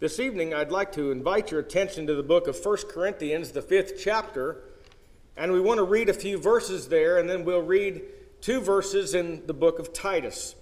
This 0.00 0.18
evening, 0.18 0.54
I'd 0.54 0.72
like 0.72 0.92
to 0.92 1.10
invite 1.10 1.50
your 1.50 1.60
attention 1.60 2.06
to 2.06 2.14
the 2.14 2.22
book 2.22 2.48
of 2.48 2.58
1 2.58 2.76
Corinthians, 2.88 3.50
the 3.50 3.60
fifth 3.60 4.00
chapter, 4.02 4.56
and 5.36 5.52
we 5.52 5.60
want 5.60 5.76
to 5.76 5.84
read 5.84 6.08
a 6.08 6.14
few 6.14 6.38
verses 6.38 6.88
there, 6.88 7.18
and 7.18 7.28
then 7.28 7.44
we'll 7.44 7.60
read 7.60 8.00
two 8.40 8.62
verses 8.62 9.14
in 9.14 9.46
the 9.46 9.52
book 9.52 9.78
of 9.78 9.92
Titus. 9.92 10.54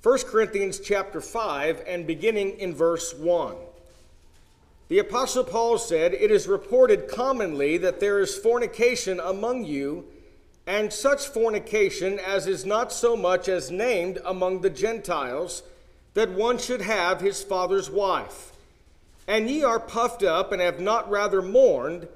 1 0.00 0.18
Corinthians 0.28 0.78
chapter 0.78 1.20
5, 1.20 1.82
and 1.88 2.06
beginning 2.06 2.50
in 2.60 2.72
verse 2.72 3.12
1. 3.12 3.56
The 4.86 5.00
Apostle 5.00 5.42
Paul 5.42 5.76
said, 5.76 6.14
It 6.14 6.30
is 6.30 6.46
reported 6.46 7.08
commonly 7.08 7.76
that 7.78 7.98
there 7.98 8.20
is 8.20 8.38
fornication 8.38 9.18
among 9.18 9.64
you, 9.64 10.04
and 10.68 10.92
such 10.92 11.26
fornication 11.26 12.20
as 12.20 12.46
is 12.46 12.64
not 12.64 12.92
so 12.92 13.16
much 13.16 13.48
as 13.48 13.72
named 13.72 14.20
among 14.24 14.60
the 14.60 14.70
Gentiles, 14.70 15.64
that 16.14 16.30
one 16.30 16.58
should 16.58 16.82
have 16.82 17.20
his 17.20 17.42
father's 17.42 17.90
wife. 17.90 18.52
And 19.26 19.48
ye 19.48 19.64
are 19.64 19.80
puffed 19.80 20.22
up, 20.22 20.52
and 20.52 20.60
have 20.60 20.80
not 20.80 21.10
rather 21.10 21.40
mourned, 21.40 22.08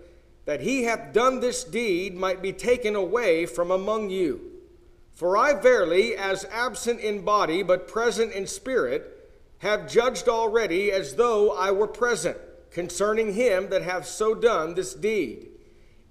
that 0.44 0.60
he 0.60 0.84
hath 0.84 1.12
done 1.12 1.40
this 1.40 1.64
deed 1.64 2.14
might 2.14 2.40
be 2.40 2.52
taken 2.52 2.94
away 2.94 3.46
from 3.46 3.70
among 3.70 4.10
you. 4.10 4.40
For 5.12 5.36
I 5.36 5.54
verily, 5.54 6.16
as 6.16 6.44
absent 6.46 7.00
in 7.00 7.24
body, 7.24 7.62
but 7.62 7.88
present 7.88 8.32
in 8.32 8.46
spirit, 8.46 9.30
have 9.58 9.90
judged 9.90 10.28
already 10.28 10.92
as 10.92 11.16
though 11.16 11.50
I 11.50 11.70
were 11.70 11.88
present, 11.88 12.38
concerning 12.70 13.34
him 13.34 13.70
that 13.70 13.82
hath 13.82 14.06
so 14.06 14.34
done 14.34 14.74
this 14.74 14.94
deed. 14.94 15.48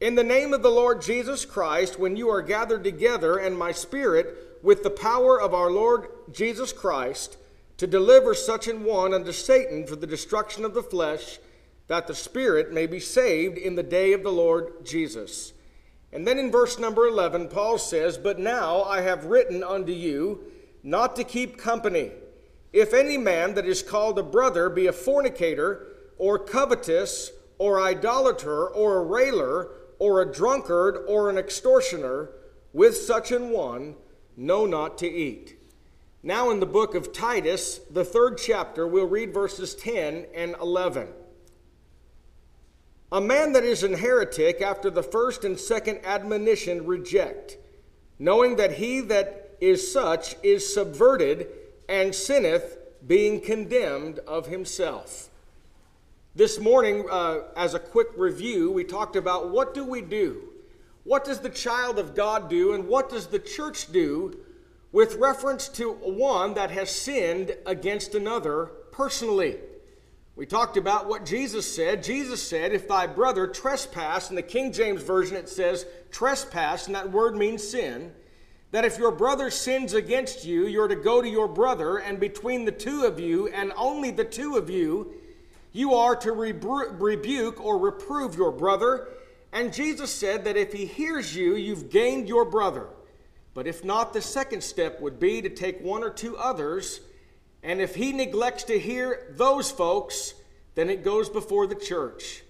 In 0.02 0.16
the 0.16 0.24
name 0.24 0.54
of 0.54 0.62
the 0.62 0.70
Lord 0.70 1.02
Jesus 1.02 1.46
Christ, 1.46 1.98
when 1.98 2.16
you 2.16 2.30
are 2.30 2.42
gathered 2.42 2.84
together, 2.84 3.38
and 3.38 3.58
my 3.58 3.72
spirit, 3.72 4.60
with 4.62 4.84
the 4.84 4.90
power 4.90 5.40
of 5.40 5.54
our 5.54 5.72
Lord 5.72 6.10
Jesus 6.32 6.74
Christ, 6.74 7.38
to 7.78 7.88
deliver 7.88 8.34
such 8.34 8.68
an 8.68 8.84
one 8.84 9.14
unto 9.14 9.32
Satan 9.32 9.86
for 9.86 9.96
the 9.96 10.08
destruction 10.08 10.66
of 10.66 10.74
the 10.74 10.84
flesh, 10.84 11.40
that 11.88 12.08
the 12.08 12.16
spirit 12.16 12.74
may 12.74 12.88
be 12.88 13.00
saved 13.00 13.58
in 13.58 13.76
the 13.76 13.84
day 13.84 14.14
of 14.14 14.24
the 14.24 14.32
Lord 14.32 14.86
Jesus. 14.86 15.54
And 16.12 16.26
then 16.26 16.40
in 16.40 16.52
verse 16.52 16.80
number 16.80 17.08
11, 17.08 17.50
Paul 17.50 17.78
says, 17.78 18.18
But 18.18 18.40
now 18.40 18.84
I 18.84 19.02
have 19.02 19.26
written 19.26 19.64
unto 19.64 19.92
you 19.92 20.44
not 20.84 21.16
to 21.18 21.24
keep 21.24 21.58
company. 21.58 22.12
If 22.74 22.94
any 22.94 23.18
man 23.18 23.54
that 23.56 23.66
is 23.66 23.84
called 23.84 24.18
a 24.18 24.24
brother 24.24 24.70
be 24.70 24.88
a 24.88 24.94
fornicator, 24.94 25.88
or 26.18 26.40
covetous, 26.40 27.32
or 27.58 27.82
idolater, 27.82 28.68
or 28.68 28.98
a 28.98 29.04
railer, 29.04 29.70
or 30.00 30.22
a 30.22 30.32
drunkard, 30.32 31.06
or 31.08 31.30
an 31.30 31.38
extortioner, 31.38 32.30
with 32.74 32.96
such 32.98 33.32
an 33.32 33.50
one, 33.50 33.96
know 34.36 34.66
not 34.66 34.98
to 35.00 35.08
eat. 35.08 35.57
Now, 36.28 36.50
in 36.50 36.60
the 36.60 36.66
book 36.66 36.94
of 36.94 37.14
Titus, 37.14 37.80
the 37.90 38.04
third 38.04 38.38
chapter, 38.38 38.86
we'll 38.86 39.08
read 39.08 39.34
verses 39.34 39.74
10 39.74 40.26
and 40.36 40.58
11. 40.62 41.08
A 43.14 43.22
man 43.22 43.54
that 43.54 43.64
is 43.64 43.82
an 43.82 43.94
heretic 43.94 44.62
after 44.62 44.90
the 44.90 45.02
first 45.02 45.46
and 45.46 45.58
second 45.58 46.02
admonition 46.04 46.86
reject, 46.86 47.56
knowing 48.20 48.58
that 48.58 48.74
he 48.74 49.00
that 49.00 49.56
is 49.62 49.90
such 49.90 50.36
is 50.44 50.74
subverted 50.74 51.48
and 51.88 52.14
sinneth, 52.14 52.78
being 53.08 53.40
condemned 53.40 54.20
of 54.28 54.48
himself. 54.48 55.30
This 56.36 56.60
morning, 56.60 57.06
uh, 57.10 57.44
as 57.56 57.74
a 57.74 57.80
quick 57.80 58.10
review, 58.18 58.70
we 58.70 58.84
talked 58.84 59.16
about 59.16 59.52
what 59.52 59.74
do 59.74 59.86
we 59.86 60.02
do? 60.02 60.50
What 61.06 61.24
does 61.24 61.40
the 61.40 61.50
child 61.50 61.98
of 61.98 62.16
God 62.16 62.50
do, 62.50 62.74
and 62.74 62.86
what 62.86 63.10
does 63.10 63.28
the 63.28 63.40
church 63.40 63.94
do 63.94 64.38
with 64.98 65.14
reference 65.18 65.70
to 65.70 65.92
one 65.92 66.56
that 66.56 66.72
has 66.72 66.90
sinned 66.90 67.56
against 67.68 68.16
another 68.16 68.66
personally. 68.92 69.56
We 70.36 70.48
talked 70.48 70.76
about 70.76 71.08
what 71.08 71.24
Jesus 71.24 71.72
said. 71.72 72.04
Jesus 72.04 72.42
said, 72.42 72.74
If 72.74 72.88
thy 72.88 73.06
brother 73.06 73.46
trespass, 73.46 74.32
in 74.32 74.36
the 74.36 74.42
King 74.42 74.74
James 74.74 75.04
Version 75.04 75.38
it 75.38 75.50
says 75.50 75.86
trespass, 76.10 76.88
and 76.88 76.96
that 76.96 77.12
word 77.12 77.38
means 77.38 77.62
sin, 77.62 78.12
that 78.72 78.86
if 78.86 78.98
your 78.98 79.12
brother 79.12 79.52
sins 79.52 79.94
against 79.94 80.46
you, 80.46 80.66
you're 80.66 80.88
to 80.88 80.96
go 80.96 81.22
to 81.22 81.30
your 81.30 81.48
brother, 81.48 81.98
and 81.98 82.20
between 82.20 82.66
the 82.66 82.72
two 82.72 83.04
of 83.04 83.20
you, 83.20 83.50
and 83.50 83.72
only 83.78 84.10
the 84.10 84.26
two 84.26 84.56
of 84.56 84.68
you, 84.68 85.14
you 85.74 85.94
are 85.94 86.16
to 86.16 86.32
rebuke 86.32 87.64
or 87.64 87.78
reprove 87.78 88.34
your 88.34 88.52
brother. 88.52 89.10
And 89.54 89.72
Jesus 89.72 90.12
said 90.12 90.44
that 90.46 90.58
if 90.58 90.74
he 90.74 90.88
hears 90.88 91.36
you, 91.36 91.56
you've 91.56 91.92
gained 91.92 92.28
your 92.28 92.46
brother. 92.46 92.88
But 93.58 93.66
if 93.66 93.84
not, 93.84 94.14
the 94.14 94.22
second 94.22 94.62
step 94.62 95.02
would 95.02 95.20
be 95.20 95.42
to 95.42 95.50
take 95.50 95.82
one 95.82 96.04
or 96.04 96.12
two 96.12 96.38
others, 96.38 97.02
and 97.64 97.82
if 97.82 97.96
he 97.96 98.12
neglects 98.12 98.66
to 98.66 98.78
hear 98.78 99.34
those 99.36 99.72
folks, 99.72 100.36
then 100.76 100.92
it 100.92 101.04
goes 101.04 101.28
before 101.28 101.66
the 101.66 101.74
church. 101.74 102.44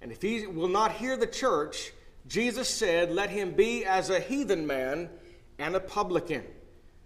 And 0.00 0.12
if 0.12 0.22
he 0.22 0.46
will 0.46 0.68
not 0.68 0.92
hear 0.92 1.16
the 1.16 1.26
church, 1.26 1.92
Jesus 2.28 2.68
said, 2.68 3.10
Let 3.10 3.30
him 3.30 3.54
be 3.54 3.84
as 3.84 4.08
a 4.08 4.20
heathen 4.20 4.64
man 4.64 5.10
and 5.58 5.74
a 5.74 5.80
publican. 5.80 6.44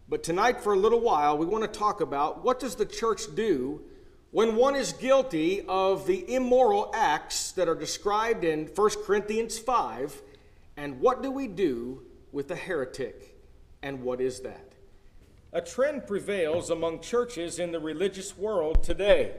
But 0.07 0.23
tonight, 0.23 0.61
for 0.61 0.75
a 0.75 0.79
little 0.79 1.01
while, 1.01 1.39
we 1.39 1.47
want 1.47 1.65
to 1.65 1.79
talk 1.79 2.03
about 2.03 2.45
what 2.45 2.61
does 2.61 2.75
the 2.75 2.85
church 2.85 3.23
do 3.35 3.81
when 4.33 4.57
one 4.57 4.77
is 4.77 4.93
guilty 4.93 5.65
of 5.67 6.07
the 6.07 6.31
immoral 6.35 6.91
acts 6.95 7.53
that 7.53 7.71
are 7.71 7.75
described 7.75 8.45
in 8.45 8.67
1 8.67 8.91
Corinthians 9.07 9.59
5, 9.59 10.21
and 10.77 11.01
what 11.01 11.23
do 11.23 11.31
we 11.31 11.49
do 11.49 12.03
with 12.33 12.51
a 12.51 12.55
heretic? 12.55 13.33
And 13.87 14.03
what 14.03 14.21
is 14.21 14.41
that? 14.41 14.73
A 15.53 15.61
trend 15.61 16.09
prevails 16.09 16.71
among 16.71 17.03
churches 17.03 17.61
in 17.61 17.71
the 17.71 17.79
religious 17.79 18.37
world 18.37 18.83
today 18.83 19.35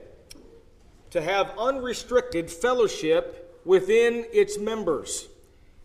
to 1.09 1.21
have 1.21 1.53
unrestricted 1.59 2.49
fellowship 2.49 3.61
within 3.65 4.25
its 4.31 4.57
members. 4.57 5.27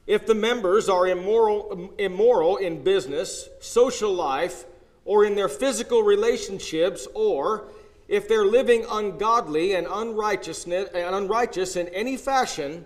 If 0.07 0.29
the 0.29 0.37
members 0.37 0.89
are 0.89 1.09
immoral, 1.09 1.93
immoral 1.99 2.59
in 2.59 2.85
business, 2.85 3.49
social 3.61 4.15
life, 4.15 4.65
or 5.05 5.25
in 5.25 5.35
their 5.35 5.49
physical 5.49 6.05
relationships, 6.05 7.09
or 7.15 7.65
if 8.07 8.29
they're 8.29 8.47
living 8.47 8.87
ungodly 8.89 9.75
and 9.75 9.89
unrighteousness 9.91 10.91
and 10.95 11.17
unrighteous 11.17 11.75
in 11.75 11.89
any 11.89 12.17
fashion, 12.17 12.85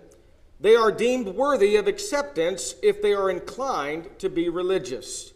they 0.58 0.74
are 0.74 0.90
deemed 0.90 1.28
worthy 1.28 1.76
of 1.76 1.86
acceptance 1.86 2.76
if 2.82 3.02
they 3.02 3.12
are 3.12 3.28
inclined 3.28 4.18
to 4.20 4.30
be 4.30 4.48
religious. 4.48 5.34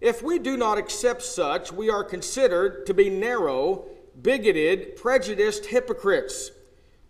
If 0.00 0.22
we 0.22 0.38
do 0.38 0.56
not 0.56 0.78
accept 0.78 1.22
such, 1.22 1.72
we 1.72 1.88
are 1.88 2.04
considered 2.04 2.86
to 2.86 2.94
be 2.94 3.08
narrow, 3.08 3.86
bigoted, 4.20 4.96
prejudiced 4.96 5.66
hypocrites. 5.66 6.50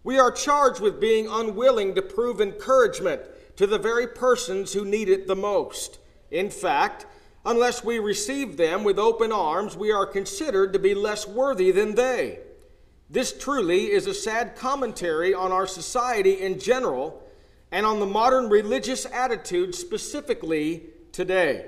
We 0.02 0.18
are 0.18 0.30
charged 0.30 0.80
with 0.80 1.00
being 1.00 1.26
unwilling 1.28 1.94
to 1.94 2.02
prove 2.02 2.40
encouragement 2.40 3.22
to 3.56 3.66
the 3.66 3.78
very 3.78 4.06
persons 4.06 4.72
who 4.72 4.84
need 4.84 5.08
it 5.08 5.26
the 5.26 5.36
most. 5.36 5.98
In 6.30 6.50
fact, 6.50 7.06
unless 7.44 7.84
we 7.84 7.98
receive 7.98 8.56
them 8.56 8.84
with 8.84 8.98
open 8.98 9.32
arms, 9.32 9.76
we 9.76 9.92
are 9.92 10.06
considered 10.06 10.72
to 10.72 10.78
be 10.78 10.94
less 10.94 11.26
worthy 11.26 11.70
than 11.70 11.94
they. 11.94 12.40
This 13.08 13.36
truly 13.36 13.92
is 13.92 14.06
a 14.06 14.14
sad 14.14 14.56
commentary 14.56 15.34
on 15.34 15.52
our 15.52 15.66
society 15.66 16.40
in 16.40 16.58
general 16.58 17.22
and 17.70 17.86
on 17.86 18.00
the 18.00 18.06
modern 18.06 18.48
religious 18.48 19.06
attitude 19.06 19.74
specifically 19.74 20.84
today. 21.12 21.66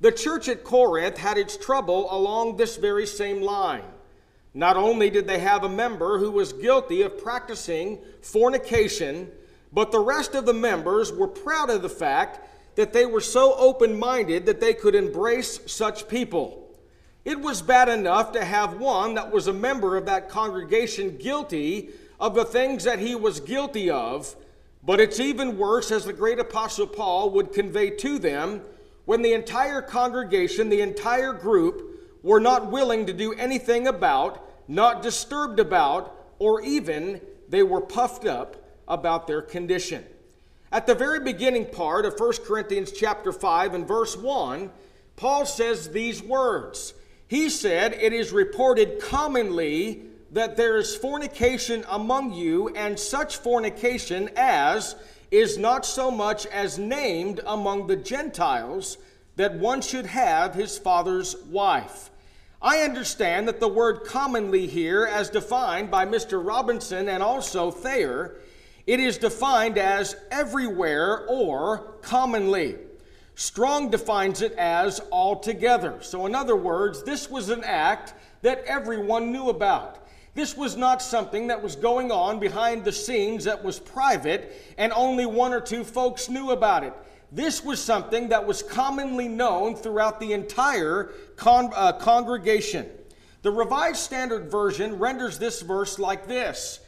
The 0.00 0.12
church 0.12 0.48
at 0.48 0.62
Corinth 0.62 1.16
had 1.16 1.38
its 1.38 1.56
trouble 1.56 2.12
along 2.12 2.56
this 2.56 2.76
very 2.76 3.06
same 3.06 3.40
line. 3.40 3.84
Not 4.52 4.76
only 4.76 5.10
did 5.10 5.26
they 5.26 5.38
have 5.38 5.64
a 5.64 5.68
member 5.68 6.18
who 6.18 6.30
was 6.30 6.52
guilty 6.52 7.02
of 7.02 7.22
practicing 7.22 7.98
fornication, 8.20 9.30
but 9.72 9.92
the 9.92 10.00
rest 10.00 10.34
of 10.34 10.46
the 10.46 10.54
members 10.54 11.12
were 11.12 11.28
proud 11.28 11.70
of 11.70 11.82
the 11.82 11.88
fact 11.88 12.40
that 12.76 12.92
they 12.92 13.06
were 13.06 13.20
so 13.20 13.54
open 13.54 13.98
minded 13.98 14.46
that 14.46 14.60
they 14.60 14.74
could 14.74 14.94
embrace 14.94 15.60
such 15.66 16.08
people. 16.08 16.62
It 17.24 17.40
was 17.40 17.60
bad 17.62 17.88
enough 17.88 18.32
to 18.32 18.44
have 18.44 18.78
one 18.78 19.14
that 19.14 19.32
was 19.32 19.46
a 19.46 19.52
member 19.52 19.96
of 19.96 20.06
that 20.06 20.28
congregation 20.28 21.16
guilty 21.16 21.90
of 22.20 22.34
the 22.34 22.44
things 22.44 22.84
that 22.84 22.98
he 22.98 23.14
was 23.14 23.40
guilty 23.40 23.90
of, 23.90 24.36
but 24.84 25.00
it's 25.00 25.20
even 25.20 25.58
worse, 25.58 25.90
as 25.90 26.04
the 26.04 26.12
great 26.12 26.38
apostle 26.38 26.86
Paul 26.86 27.30
would 27.30 27.52
convey 27.52 27.90
to 27.90 28.18
them 28.18 28.62
when 29.06 29.22
the 29.22 29.32
entire 29.32 29.80
congregation, 29.80 30.68
the 30.68 30.82
entire 30.82 31.32
group, 31.32 31.98
were 32.22 32.40
not 32.40 32.70
willing 32.70 33.06
to 33.06 33.12
do 33.12 33.32
anything 33.32 33.86
about, 33.86 34.44
not 34.68 35.02
disturbed 35.02 35.58
about, 35.58 36.34
or 36.38 36.60
even 36.60 37.20
they 37.48 37.62
were 37.62 37.80
puffed 37.80 38.26
up 38.26 38.56
about 38.86 39.26
their 39.26 39.40
condition. 39.40 40.04
At 40.72 40.86
the 40.86 40.94
very 40.94 41.20
beginning 41.20 41.66
part 41.66 42.04
of 42.04 42.18
1 42.18 42.32
Corinthians 42.44 42.92
chapter 42.92 43.32
5 43.32 43.74
and 43.74 43.86
verse 43.88 44.16
1, 44.16 44.70
Paul 45.14 45.46
says 45.46 45.90
these 45.90 46.22
words. 46.22 46.92
He 47.28 47.48
said, 47.48 47.94
It 47.94 48.12
is 48.12 48.32
reported 48.32 49.00
commonly 49.00 50.02
that 50.32 50.56
there 50.56 50.76
is 50.76 50.96
fornication 50.96 51.84
among 51.88 52.32
you, 52.32 52.68
and 52.70 52.98
such 52.98 53.36
fornication 53.36 54.30
as 54.36 54.96
is 55.30 55.58
not 55.58 55.84
so 55.84 56.10
much 56.10 56.46
as 56.46 56.78
named 56.78 57.40
among 57.46 57.86
the 57.86 57.96
Gentiles 57.96 58.98
that 59.36 59.54
one 59.54 59.80
should 59.80 60.06
have 60.06 60.54
his 60.54 60.78
father's 60.78 61.36
wife. 61.46 62.10
I 62.60 62.78
understand 62.80 63.46
that 63.48 63.60
the 63.60 63.68
word 63.68 64.04
commonly 64.04 64.66
here, 64.66 65.04
as 65.04 65.28
defined 65.30 65.90
by 65.90 66.06
Mr. 66.06 66.44
Robinson 66.44 67.08
and 67.08 67.22
also 67.22 67.70
Thayer, 67.70 68.36
it 68.86 68.98
is 68.98 69.18
defined 69.18 69.78
as 69.78 70.16
everywhere 70.30 71.26
or 71.28 71.96
commonly. 72.02 72.76
Strong 73.34 73.90
defines 73.90 74.40
it 74.40 74.52
as 74.52 75.00
altogether. 75.12 75.98
So, 76.00 76.24
in 76.24 76.34
other 76.34 76.56
words, 76.56 77.02
this 77.02 77.30
was 77.30 77.50
an 77.50 77.62
act 77.64 78.14
that 78.40 78.64
everyone 78.64 79.32
knew 79.32 79.50
about. 79.50 80.05
This 80.36 80.54
was 80.54 80.76
not 80.76 81.00
something 81.00 81.46
that 81.46 81.62
was 81.62 81.76
going 81.76 82.12
on 82.12 82.38
behind 82.38 82.84
the 82.84 82.92
scenes 82.92 83.44
that 83.44 83.64
was 83.64 83.78
private 83.78 84.52
and 84.76 84.92
only 84.92 85.24
one 85.24 85.54
or 85.54 85.62
two 85.62 85.82
folks 85.82 86.28
knew 86.28 86.50
about 86.50 86.84
it. 86.84 86.92
This 87.32 87.64
was 87.64 87.82
something 87.82 88.28
that 88.28 88.46
was 88.46 88.62
commonly 88.62 89.28
known 89.28 89.76
throughout 89.76 90.20
the 90.20 90.34
entire 90.34 91.04
con- 91.36 91.72
uh, 91.74 91.92
congregation. 91.94 92.86
The 93.40 93.50
Revised 93.50 93.96
Standard 93.96 94.50
Version 94.50 94.98
renders 94.98 95.38
this 95.38 95.62
verse 95.62 95.98
like 95.98 96.28
this 96.28 96.80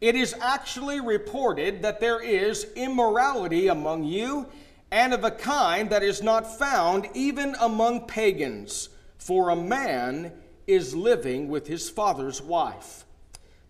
It 0.00 0.14
is 0.14 0.34
actually 0.40 1.02
reported 1.02 1.82
that 1.82 2.00
there 2.00 2.22
is 2.22 2.72
immorality 2.74 3.68
among 3.68 4.04
you, 4.04 4.46
and 4.90 5.12
of 5.12 5.24
a 5.24 5.30
kind 5.30 5.90
that 5.90 6.02
is 6.02 6.22
not 6.22 6.58
found 6.58 7.06
even 7.12 7.54
among 7.60 8.06
pagans, 8.06 8.88
for 9.18 9.50
a 9.50 9.56
man 9.56 10.32
is 10.66 10.94
living 10.94 11.48
with 11.48 11.66
his 11.66 11.90
father's 11.90 12.40
wife. 12.42 13.04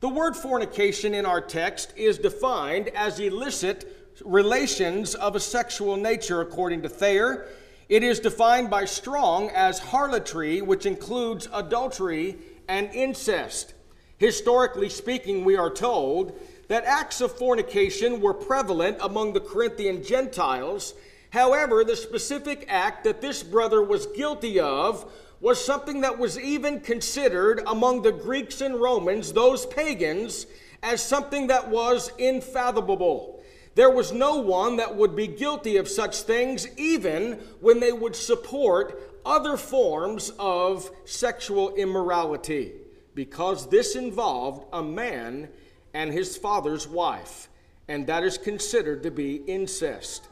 The 0.01 0.09
word 0.09 0.37
fornication 0.37 1.15
in 1.15 1.25
our 1.25 1.41
text 1.41 1.93
is 1.97 2.19
defined 2.19 2.89
as 2.89 3.19
illicit 3.21 4.13
relations 4.25 5.15
of 5.15 5.35
a 5.35 5.41
sexual 5.41 5.97
nature, 5.97 6.41
according 6.41 6.83
to 6.83 6.89
Thayer. 6.89 7.47
It 7.89 8.03
is 8.03 8.21
defined 8.21 8.71
by 8.71 8.85
Strong 8.85 9.51
as 9.51 9.79
harlotry, 9.79 10.61
which 10.61 10.87
includes 10.87 11.49
adultery 11.53 12.37
and 12.69 12.91
incest. 12.95 13.75
Historically 14.19 14.89
speaking, 14.89 15.45
we 15.45 15.57
are 15.57 15.71
told 15.71 16.39
that 16.69 16.85
acts 16.85 17.21
of 17.21 17.37
fornication 17.37 18.21
were 18.21 18.35
prevalent 18.35 18.97
among 19.01 19.33
the 19.33 19.41
Corinthian 19.41 20.03
Gentiles. 20.03 20.95
However, 21.31 21.85
the 21.85 21.97
specific 21.97 22.65
act 22.69 23.05
that 23.05 23.21
this 23.21 23.43
brother 23.43 23.83
was 23.83 24.07
guilty 24.07 24.61
of 24.61 25.11
was 25.45 25.63
something 25.63 26.01
that 26.01 26.19
was 26.19 26.41
even 26.41 26.81
considered 26.81 27.63
among 27.67 28.01
the 28.01 28.11
Greeks 28.11 28.63
and 28.63 28.81
Romans, 28.81 29.35
those 29.35 29.67
pagans, 29.67 30.47
as 30.83 31.03
something 31.03 31.49
that 31.49 31.69
was 31.69 32.11
infathomable. 32.17 33.43
There 33.75 33.91
was 33.91 34.11
no 34.11 34.37
one 34.37 34.77
that 34.77 34.97
would 34.97 35.15
be 35.15 35.27
guilty 35.27 35.77
of 35.77 35.87
such 35.87 36.23
things, 36.23 36.67
even 36.79 37.33
when 37.61 37.79
they 37.79 37.93
would 37.93 38.17
support 38.17 39.21
other 39.27 39.59
forms 39.59 40.33
of 40.39 40.91
sexual 41.05 41.75
immorality, 41.75 42.73
because 43.15 43.69
this 43.69 43.97
involved 43.97 44.65
a 44.73 44.83
man 44.83 45.51
and 45.93 46.11
his 46.11 46.39
father's 46.39 46.89
wife, 46.89 47.51
and 47.87 48.07
that 48.07 48.25
is 48.25 48.39
considered 48.39 49.03
to 49.03 49.11
be 49.11 49.37
incest. 49.47 50.27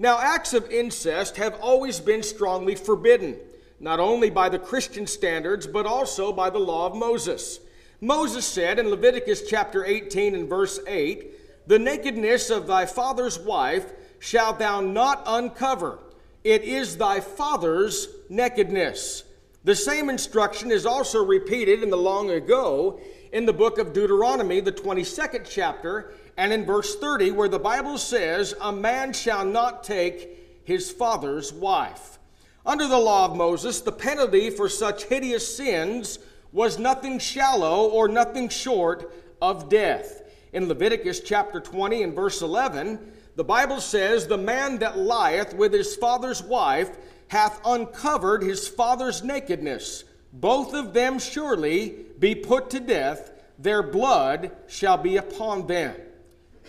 Now, 0.00 0.18
acts 0.18 0.52
of 0.52 0.68
incest 0.68 1.36
have 1.36 1.54
always 1.60 2.00
been 2.00 2.24
strongly 2.24 2.74
forbidden, 2.74 3.36
not 3.80 4.00
only 4.00 4.30
by 4.30 4.48
the 4.48 4.58
Christian 4.58 5.06
standards, 5.06 5.66
but 5.66 5.86
also 5.86 6.32
by 6.32 6.50
the 6.50 6.58
law 6.58 6.86
of 6.86 6.96
Moses. 6.96 7.60
Moses 8.00 8.46
said 8.46 8.78
in 8.78 8.88
Leviticus 8.90 9.48
chapter 9.48 9.84
18 9.84 10.34
and 10.34 10.48
verse 10.48 10.80
8, 10.86 11.66
the 11.68 11.78
nakedness 11.78 12.48
of 12.48 12.66
thy 12.66 12.86
father's 12.86 13.38
wife 13.38 13.92
shalt 14.18 14.58
thou 14.58 14.80
not 14.80 15.22
uncover. 15.26 15.98
It 16.42 16.62
is 16.62 16.96
thy 16.96 17.20
father's 17.20 18.08
nakedness. 18.30 19.24
The 19.64 19.74
same 19.74 20.08
instruction 20.08 20.70
is 20.70 20.86
also 20.86 21.22
repeated 21.22 21.82
in 21.82 21.90
the 21.90 21.96
long 21.96 22.30
ago 22.30 23.00
in 23.32 23.44
the 23.44 23.52
book 23.52 23.78
of 23.78 23.92
Deuteronomy, 23.92 24.60
the 24.60 24.72
22nd 24.72 25.46
chapter, 25.48 26.14
and 26.38 26.52
in 26.52 26.64
verse 26.64 26.96
30, 26.96 27.32
where 27.32 27.48
the 27.48 27.58
Bible 27.58 27.98
says, 27.98 28.54
A 28.62 28.72
man 28.72 29.12
shall 29.12 29.44
not 29.44 29.84
take 29.84 30.62
his 30.64 30.90
father's 30.90 31.52
wife. 31.52 32.17
Under 32.68 32.86
the 32.86 32.98
law 32.98 33.24
of 33.24 33.34
Moses, 33.34 33.80
the 33.80 33.90
penalty 33.90 34.50
for 34.50 34.68
such 34.68 35.04
hideous 35.04 35.56
sins 35.56 36.18
was 36.52 36.78
nothing 36.78 37.18
shallow 37.18 37.88
or 37.88 38.08
nothing 38.08 38.50
short 38.50 39.10
of 39.40 39.70
death. 39.70 40.20
In 40.52 40.68
Leviticus 40.68 41.20
chapter 41.20 41.60
20 41.60 42.02
and 42.02 42.14
verse 42.14 42.42
11, 42.42 42.98
the 43.36 43.44
Bible 43.44 43.80
says, 43.80 44.26
The 44.26 44.36
man 44.36 44.80
that 44.80 44.98
lieth 44.98 45.54
with 45.54 45.72
his 45.72 45.96
father's 45.96 46.42
wife 46.42 46.90
hath 47.28 47.58
uncovered 47.64 48.42
his 48.42 48.68
father's 48.68 49.24
nakedness. 49.24 50.04
Both 50.34 50.74
of 50.74 50.92
them 50.92 51.18
surely 51.18 52.04
be 52.18 52.34
put 52.34 52.68
to 52.70 52.80
death, 52.80 53.32
their 53.58 53.82
blood 53.82 54.54
shall 54.66 54.98
be 54.98 55.16
upon 55.16 55.68
them. 55.68 55.96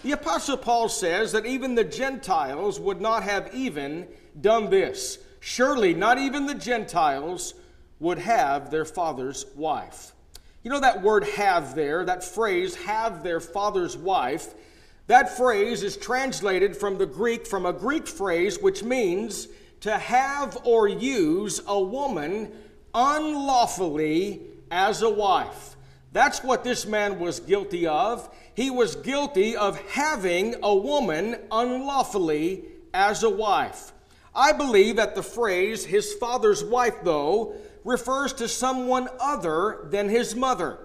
The 0.03 0.13
Apostle 0.13 0.55
Paul 0.55 0.87
says 0.87 1.33
that 1.33 1.45
even 1.45 1.75
the 1.75 1.83
Gentiles 1.83 2.79
would 2.79 3.01
not 3.01 3.23
have 3.23 3.53
even 3.53 4.07
done 4.39 4.69
this. 4.69 5.19
Surely, 5.39 5.93
not 5.93 6.17
even 6.17 6.45
the 6.45 6.55
Gentiles 6.55 7.53
would 7.99 8.19
have 8.19 8.71
their 8.71 8.85
father's 8.85 9.45
wife. 9.55 10.13
You 10.63 10.71
know 10.71 10.79
that 10.81 11.01
word 11.01 11.23
have 11.23 11.75
there, 11.75 12.03
that 12.05 12.23
phrase, 12.23 12.75
have 12.75 13.23
their 13.23 13.39
father's 13.39 13.97
wife? 13.97 14.53
That 15.07 15.37
phrase 15.37 15.83
is 15.83 15.97
translated 15.97 16.75
from 16.75 16.97
the 16.97 17.05
Greek, 17.05 17.47
from 17.47 17.65
a 17.65 17.73
Greek 17.73 18.07
phrase 18.07 18.59
which 18.59 18.83
means 18.83 19.47
to 19.81 19.97
have 19.97 20.57
or 20.63 20.87
use 20.87 21.61
a 21.65 21.81
woman 21.81 22.51
unlawfully 22.93 24.41
as 24.69 25.01
a 25.01 25.09
wife. 25.09 25.75
That's 26.11 26.43
what 26.43 26.63
this 26.63 26.85
man 26.85 27.19
was 27.19 27.39
guilty 27.39 27.87
of. 27.87 28.29
He 28.55 28.69
was 28.69 28.95
guilty 28.95 29.55
of 29.55 29.79
having 29.91 30.55
a 30.61 30.75
woman 30.75 31.37
unlawfully 31.51 32.65
as 32.93 33.23
a 33.23 33.29
wife. 33.29 33.93
I 34.33 34.51
believe 34.51 34.97
that 34.97 35.15
the 35.15 35.23
phrase, 35.23 35.85
his 35.85 36.13
father's 36.13 36.63
wife, 36.63 36.95
though, 37.03 37.55
refers 37.83 38.33
to 38.33 38.47
someone 38.47 39.07
other 39.19 39.87
than 39.89 40.09
his 40.09 40.35
mother. 40.35 40.77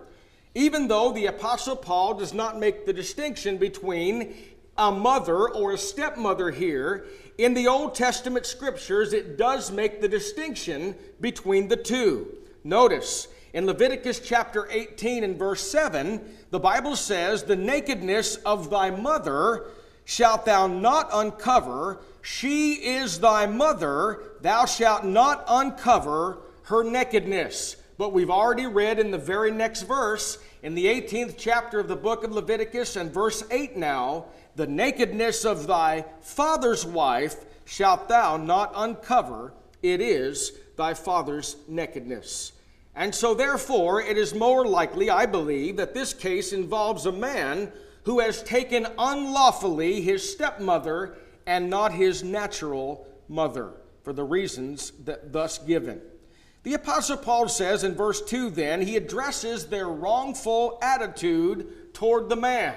Even 0.54 0.88
though 0.88 1.12
the 1.12 1.26
Apostle 1.26 1.76
Paul 1.76 2.14
does 2.14 2.32
not 2.32 2.58
make 2.58 2.86
the 2.86 2.92
distinction 2.92 3.56
between 3.58 4.34
a 4.76 4.90
mother 4.90 5.48
or 5.48 5.72
a 5.72 5.78
stepmother 5.78 6.50
here, 6.50 7.06
in 7.38 7.54
the 7.54 7.66
Old 7.66 7.94
Testament 7.94 8.46
scriptures 8.46 9.12
it 9.12 9.36
does 9.36 9.70
make 9.70 10.00
the 10.00 10.08
distinction 10.08 10.94
between 11.20 11.68
the 11.68 11.76
two. 11.76 12.36
Notice, 12.62 13.28
in 13.52 13.66
Leviticus 13.66 14.20
chapter 14.20 14.68
18 14.70 15.22
and 15.22 15.38
verse 15.38 15.60
7, 15.68 16.20
the 16.50 16.60
Bible 16.60 16.96
says, 16.96 17.42
The 17.42 17.56
nakedness 17.56 18.36
of 18.36 18.70
thy 18.70 18.90
mother 18.90 19.66
shalt 20.04 20.44
thou 20.44 20.66
not 20.66 21.08
uncover, 21.12 22.00
she 22.22 22.74
is 22.74 23.20
thy 23.20 23.46
mother, 23.46 24.22
thou 24.40 24.64
shalt 24.64 25.04
not 25.04 25.44
uncover 25.48 26.38
her 26.64 26.82
nakedness. 26.82 27.76
But 27.96 28.12
we've 28.12 28.30
already 28.30 28.66
read 28.66 28.98
in 28.98 29.10
the 29.10 29.18
very 29.18 29.50
next 29.50 29.82
verse, 29.82 30.38
in 30.62 30.74
the 30.74 30.86
18th 30.86 31.36
chapter 31.38 31.78
of 31.78 31.88
the 31.88 31.96
book 31.96 32.24
of 32.24 32.32
Leviticus, 32.32 32.96
and 32.96 33.12
verse 33.12 33.44
8 33.50 33.76
now, 33.76 34.26
the 34.56 34.66
nakedness 34.66 35.44
of 35.44 35.66
thy 35.66 36.04
father's 36.20 36.84
wife 36.84 37.36
shalt 37.64 38.08
thou 38.08 38.36
not 38.36 38.72
uncover, 38.74 39.52
it 39.82 40.00
is 40.00 40.52
thy 40.76 40.94
father's 40.94 41.56
nakedness. 41.68 42.52
And 42.96 43.14
so, 43.14 43.34
therefore, 43.34 44.00
it 44.00 44.16
is 44.16 44.34
more 44.34 44.66
likely, 44.66 45.10
I 45.10 45.26
believe, 45.26 45.76
that 45.76 45.94
this 45.94 46.14
case 46.14 46.52
involves 46.52 47.06
a 47.06 47.12
man 47.12 47.72
who 48.04 48.20
has 48.20 48.42
taken 48.42 48.86
unlawfully 48.98 50.00
his 50.00 50.30
stepmother 50.30 51.16
and 51.46 51.68
not 51.68 51.92
his 51.92 52.22
natural 52.22 53.06
mother, 53.28 53.72
for 54.02 54.12
the 54.12 54.24
reasons 54.24 54.92
that 55.04 55.32
thus 55.32 55.58
given. 55.58 56.00
The 56.62 56.74
Apostle 56.74 57.18
Paul 57.18 57.48
says 57.48 57.84
in 57.84 57.94
verse 57.94 58.22
2 58.22 58.50
then, 58.50 58.80
he 58.80 58.96
addresses 58.96 59.66
their 59.66 59.88
wrongful 59.88 60.78
attitude 60.80 61.92
toward 61.92 62.28
the 62.28 62.36
man. 62.36 62.74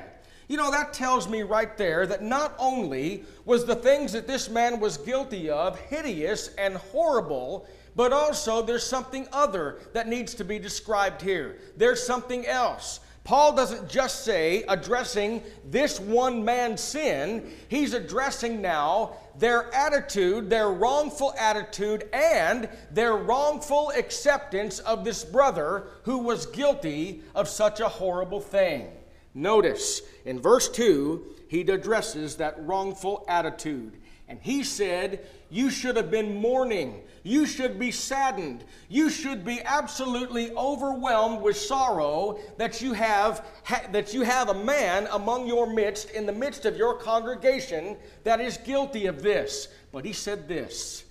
You 0.49 0.57
know, 0.57 0.71
that 0.71 0.93
tells 0.93 1.27
me 1.27 1.43
right 1.43 1.77
there 1.77 2.07
that 2.07 2.23
not 2.23 2.53
only 2.57 3.25
was 3.45 3.65
the 3.65 3.75
things 3.75 4.13
that 4.13 4.27
this 4.27 4.49
man 4.49 4.79
was 4.79 4.97
guilty 4.97 5.49
of 5.49 5.77
hideous 5.79 6.49
and 6.57 6.75
horrible, 6.75 7.67
but 7.95 8.13
also 8.13 8.61
there's 8.61 8.85
something 8.85 9.27
other 9.33 9.79
that 9.93 10.07
needs 10.07 10.33
to 10.35 10.45
be 10.45 10.59
described 10.59 11.21
here. 11.21 11.57
There's 11.75 12.05
something 12.05 12.45
else. 12.45 13.01
Paul 13.27 13.57
doesn't 13.57 13.89
just 13.89 14.23
say 14.23 14.63
addressing 14.69 15.43
this 15.65 15.99
one 15.99 16.45
man's 16.45 16.79
sin, 16.79 17.51
he's 17.67 17.93
addressing 17.93 18.61
now 18.61 19.17
their 19.37 19.69
attitude, 19.75 20.49
their 20.49 20.69
wrongful 20.69 21.33
attitude, 21.37 22.07
and 22.13 22.69
their 22.89 23.17
wrongful 23.17 23.91
acceptance 23.97 24.79
of 24.79 25.03
this 25.03 25.25
brother 25.25 25.87
who 26.03 26.19
was 26.19 26.45
guilty 26.45 27.21
of 27.35 27.49
such 27.49 27.81
a 27.81 27.89
horrible 27.89 28.39
thing. 28.39 28.87
Notice 29.33 30.03
in 30.23 30.39
verse 30.39 30.69
2, 30.69 31.21
he 31.49 31.63
addresses 31.63 32.37
that 32.37 32.55
wrongful 32.65 33.25
attitude. 33.27 33.97
And 34.29 34.39
he 34.41 34.63
said, 34.63 35.25
You 35.49 35.69
should 35.69 35.97
have 35.97 36.09
been 36.09 36.35
mourning. 36.35 37.01
You 37.27 37.45
should 37.45 37.77
be 37.77 37.91
saddened. 37.91 38.63
You 38.87 39.09
should 39.09 39.43
be 39.43 39.61
absolutely 39.61 40.51
overwhelmed 40.53 41.41
with 41.41 41.57
sorrow 41.57 42.39
that 42.57 42.81
you 42.81 42.93
have 42.93 43.45
ha- 43.65 43.87
that 43.91 44.13
you 44.13 44.21
have 44.21 44.47
a 44.47 44.53
man 44.53 45.09
among 45.11 45.45
your 45.45 45.71
midst 45.71 46.11
in 46.11 46.25
the 46.25 46.31
midst 46.31 46.65
of 46.65 46.77
your 46.77 46.95
congregation 46.95 47.97
that 48.23 48.39
is 48.39 48.55
guilty 48.55 49.07
of 49.07 49.21
this. 49.21 49.67
But 49.91 50.05
he 50.05 50.13
said 50.13 50.47
this, 50.47 51.03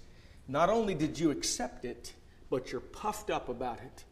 not 0.49 0.71
only 0.71 0.95
did 0.95 1.19
you 1.19 1.31
accept 1.31 1.85
it, 1.85 2.15
but 2.49 2.73
you're 2.73 2.81
puffed 2.81 3.29
up 3.29 3.51
about 3.51 3.81
it. 3.81 4.05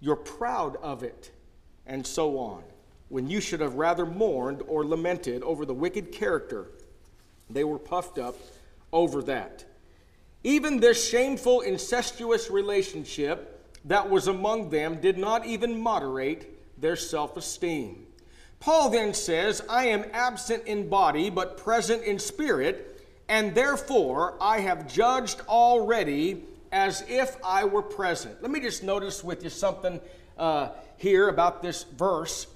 You're 0.00 0.16
proud 0.16 0.76
of 0.76 1.02
it, 1.02 1.32
and 1.86 2.06
so 2.06 2.38
on. 2.38 2.62
When 3.10 3.28
you 3.28 3.42
should 3.42 3.60
have 3.60 3.74
rather 3.74 4.06
mourned 4.06 4.62
or 4.66 4.86
lamented 4.86 5.42
over 5.42 5.66
the 5.66 5.74
wicked 5.74 6.12
character 6.12 6.68
they 7.50 7.64
were 7.64 7.78
puffed 7.78 8.18
up 8.18 8.36
over 8.92 9.22
that. 9.24 9.64
Even 10.44 10.80
this 10.80 11.08
shameful, 11.08 11.60
incestuous 11.60 12.50
relationship 12.50 13.48
that 13.84 14.08
was 14.08 14.26
among 14.26 14.70
them 14.70 15.00
did 15.00 15.18
not 15.18 15.46
even 15.46 15.80
moderate 15.80 16.80
their 16.80 16.96
self 16.96 17.36
esteem. 17.36 18.06
Paul 18.60 18.90
then 18.90 19.12
says, 19.12 19.62
I 19.68 19.86
am 19.86 20.04
absent 20.12 20.64
in 20.66 20.88
body, 20.88 21.30
but 21.30 21.56
present 21.56 22.04
in 22.04 22.18
spirit, 22.18 23.04
and 23.28 23.54
therefore 23.54 24.36
I 24.40 24.60
have 24.60 24.92
judged 24.92 25.40
already 25.48 26.44
as 26.70 27.04
if 27.08 27.36
I 27.44 27.64
were 27.64 27.82
present. 27.82 28.40
Let 28.40 28.50
me 28.50 28.60
just 28.60 28.82
notice 28.82 29.22
with 29.22 29.42
you 29.44 29.50
something 29.50 30.00
uh, 30.38 30.70
here 30.96 31.28
about 31.28 31.60
this 31.60 31.82
verse. 31.82 32.46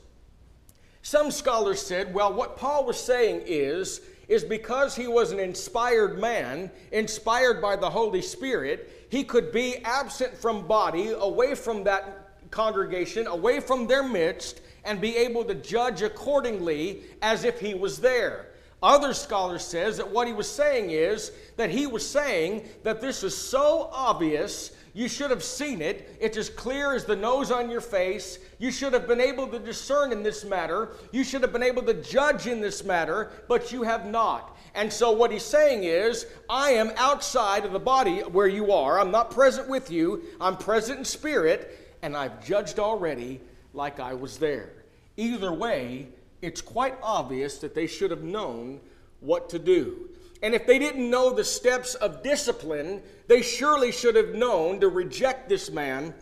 Some 1.02 1.30
scholars 1.30 1.80
said, 1.80 2.14
well, 2.14 2.32
what 2.32 2.56
Paul 2.56 2.84
was 2.84 2.98
saying 2.98 3.42
is, 3.46 4.00
is 4.28 4.42
because 4.42 4.96
he 4.96 5.06
was 5.06 5.30
an 5.30 5.38
inspired 5.38 6.18
man, 6.18 6.70
inspired 6.92 7.62
by 7.62 7.76
the 7.76 7.88
Holy 7.88 8.22
Spirit, 8.22 9.06
he 9.08 9.22
could 9.22 9.52
be 9.52 9.78
absent 9.84 10.36
from 10.36 10.66
body, 10.66 11.10
away 11.10 11.54
from 11.54 11.84
that 11.84 12.30
congregation, 12.50 13.26
away 13.26 13.60
from 13.60 13.86
their 13.86 14.02
midst, 14.02 14.60
and 14.84 15.00
be 15.00 15.16
able 15.16 15.44
to 15.44 15.54
judge 15.54 16.02
accordingly 16.02 17.02
as 17.22 17.44
if 17.44 17.60
he 17.60 17.74
was 17.74 17.98
there. 17.98 18.46
Other 18.82 19.14
scholars 19.14 19.64
says 19.64 19.96
that 19.96 20.10
what 20.10 20.26
he 20.26 20.32
was 20.32 20.50
saying 20.50 20.90
is 20.90 21.32
that 21.56 21.70
he 21.70 21.86
was 21.86 22.08
saying 22.08 22.68
that 22.82 23.00
this 23.00 23.22
is 23.22 23.36
so 23.36 23.88
obvious 23.92 24.72
you 24.96 25.08
should 25.08 25.30
have 25.30 25.44
seen 25.44 25.82
it. 25.82 26.16
It's 26.18 26.38
as 26.38 26.48
clear 26.48 26.94
as 26.94 27.04
the 27.04 27.14
nose 27.14 27.50
on 27.50 27.70
your 27.70 27.82
face. 27.82 28.38
You 28.58 28.72
should 28.72 28.94
have 28.94 29.06
been 29.06 29.20
able 29.20 29.46
to 29.48 29.58
discern 29.58 30.10
in 30.10 30.22
this 30.22 30.42
matter. 30.42 30.92
You 31.12 31.22
should 31.22 31.42
have 31.42 31.52
been 31.52 31.62
able 31.62 31.82
to 31.82 31.92
judge 32.02 32.46
in 32.46 32.62
this 32.62 32.82
matter, 32.82 33.30
but 33.46 33.70
you 33.70 33.82
have 33.82 34.06
not. 34.06 34.56
And 34.74 34.90
so, 34.90 35.10
what 35.10 35.30
he's 35.30 35.44
saying 35.44 35.84
is, 35.84 36.24
I 36.48 36.70
am 36.70 36.92
outside 36.96 37.66
of 37.66 37.72
the 37.72 37.78
body 37.78 38.20
where 38.20 38.46
you 38.46 38.72
are. 38.72 38.98
I'm 38.98 39.10
not 39.10 39.30
present 39.30 39.68
with 39.68 39.90
you. 39.90 40.22
I'm 40.40 40.56
present 40.56 41.00
in 41.00 41.04
spirit, 41.04 41.98
and 42.00 42.16
I've 42.16 42.42
judged 42.42 42.78
already 42.78 43.42
like 43.74 44.00
I 44.00 44.14
was 44.14 44.38
there. 44.38 44.72
Either 45.18 45.52
way, 45.52 46.08
it's 46.40 46.62
quite 46.62 46.96
obvious 47.02 47.58
that 47.58 47.74
they 47.74 47.86
should 47.86 48.10
have 48.10 48.24
known 48.24 48.80
what 49.20 49.50
to 49.50 49.58
do. 49.58 50.08
And 50.42 50.54
if 50.54 50.66
they 50.66 50.78
didn't 50.78 51.10
know 51.10 51.32
the 51.32 51.44
steps 51.44 51.94
of 51.94 52.22
discipline, 52.22 53.02
they 53.26 53.42
surely 53.42 53.90
should 53.90 54.16
have 54.16 54.34
known 54.34 54.80
to 54.80 54.88
reject 54.88 55.48
this 55.48 55.70
man 55.70 56.14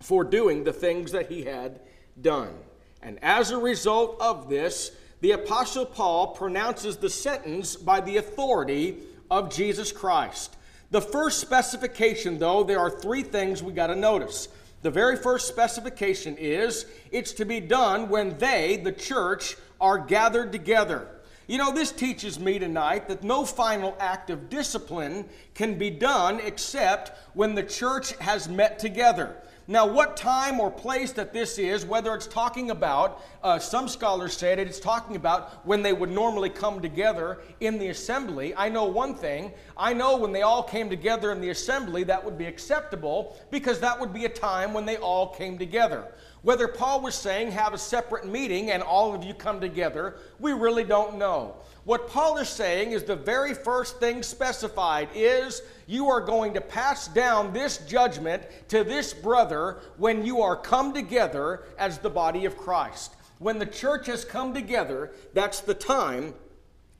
for 0.00 0.24
doing 0.24 0.64
the 0.64 0.72
things 0.72 1.12
that 1.12 1.30
he 1.30 1.44
had 1.44 1.80
done. 2.20 2.54
And 3.02 3.18
as 3.22 3.50
a 3.50 3.58
result 3.58 4.20
of 4.20 4.48
this, 4.48 4.92
the 5.20 5.32
Apostle 5.32 5.86
Paul 5.86 6.28
pronounces 6.28 6.96
the 6.96 7.10
sentence 7.10 7.76
by 7.76 8.00
the 8.00 8.16
authority 8.16 8.98
of 9.30 9.54
Jesus 9.54 9.92
Christ. 9.92 10.56
The 10.90 11.00
first 11.00 11.40
specification, 11.40 12.38
though, 12.38 12.64
there 12.64 12.80
are 12.80 12.90
three 12.90 13.22
things 13.22 13.62
we 13.62 13.72
got 13.72 13.86
to 13.86 13.96
notice. 13.96 14.48
The 14.82 14.90
very 14.90 15.16
first 15.16 15.48
specification 15.48 16.36
is 16.36 16.86
it's 17.10 17.32
to 17.34 17.44
be 17.44 17.60
done 17.60 18.08
when 18.08 18.36
they, 18.38 18.76
the 18.76 18.92
church, 18.92 19.56
are 19.80 19.98
gathered 19.98 20.52
together. 20.52 21.08
You 21.48 21.58
know, 21.58 21.72
this 21.72 21.90
teaches 21.90 22.38
me 22.38 22.60
tonight 22.60 23.08
that 23.08 23.24
no 23.24 23.44
final 23.44 23.96
act 23.98 24.30
of 24.30 24.48
discipline 24.48 25.24
can 25.54 25.76
be 25.76 25.90
done 25.90 26.38
except 26.38 27.12
when 27.34 27.56
the 27.56 27.64
church 27.64 28.12
has 28.18 28.48
met 28.48 28.78
together. 28.78 29.36
Now, 29.68 29.86
what 29.86 30.16
time 30.16 30.60
or 30.60 30.70
place 30.70 31.12
that 31.12 31.32
this 31.32 31.56
is, 31.56 31.84
whether 31.84 32.14
it's 32.14 32.26
talking 32.26 32.70
about, 32.70 33.22
uh, 33.42 33.58
some 33.58 33.88
scholars 33.88 34.36
said 34.36 34.58
it's 34.58 34.80
talking 34.80 35.14
about 35.14 35.64
when 35.66 35.82
they 35.82 35.92
would 35.92 36.10
normally 36.10 36.50
come 36.50 36.80
together 36.80 37.40
in 37.60 37.78
the 37.78 37.88
assembly. 37.88 38.54
I 38.56 38.68
know 38.68 38.84
one 38.84 39.14
thing. 39.14 39.52
I 39.76 39.94
know 39.94 40.16
when 40.16 40.32
they 40.32 40.42
all 40.42 40.64
came 40.64 40.90
together 40.90 41.30
in 41.30 41.40
the 41.40 41.50
assembly, 41.50 42.02
that 42.04 42.24
would 42.24 42.36
be 42.36 42.46
acceptable 42.46 43.38
because 43.50 43.78
that 43.80 43.98
would 43.98 44.12
be 44.12 44.24
a 44.24 44.28
time 44.28 44.74
when 44.74 44.84
they 44.84 44.96
all 44.96 45.28
came 45.28 45.58
together. 45.58 46.12
Whether 46.42 46.66
Paul 46.66 47.00
was 47.02 47.14
saying 47.14 47.52
have 47.52 47.72
a 47.72 47.78
separate 47.78 48.26
meeting 48.26 48.72
and 48.72 48.82
all 48.82 49.14
of 49.14 49.22
you 49.22 49.32
come 49.32 49.60
together, 49.60 50.16
we 50.40 50.52
really 50.52 50.82
don't 50.82 51.16
know. 51.16 51.56
What 51.84 52.08
Paul 52.08 52.38
is 52.38 52.48
saying 52.48 52.92
is 52.92 53.04
the 53.04 53.16
very 53.16 53.54
first 53.54 53.98
thing 53.98 54.22
specified 54.22 55.08
is 55.14 55.62
you 55.86 56.08
are 56.08 56.20
going 56.20 56.54
to 56.54 56.60
pass 56.60 57.08
down 57.08 57.52
this 57.52 57.78
judgment 57.78 58.42
to 58.68 58.82
this 58.82 59.12
brother 59.12 59.80
when 59.96 60.24
you 60.24 60.42
are 60.42 60.56
come 60.56 60.92
together 60.92 61.62
as 61.78 61.98
the 61.98 62.10
body 62.10 62.44
of 62.44 62.56
Christ. 62.56 63.14
When 63.38 63.58
the 63.58 63.66
church 63.66 64.06
has 64.06 64.24
come 64.24 64.54
together, 64.54 65.12
that's 65.34 65.60
the 65.60 65.74
time 65.74 66.34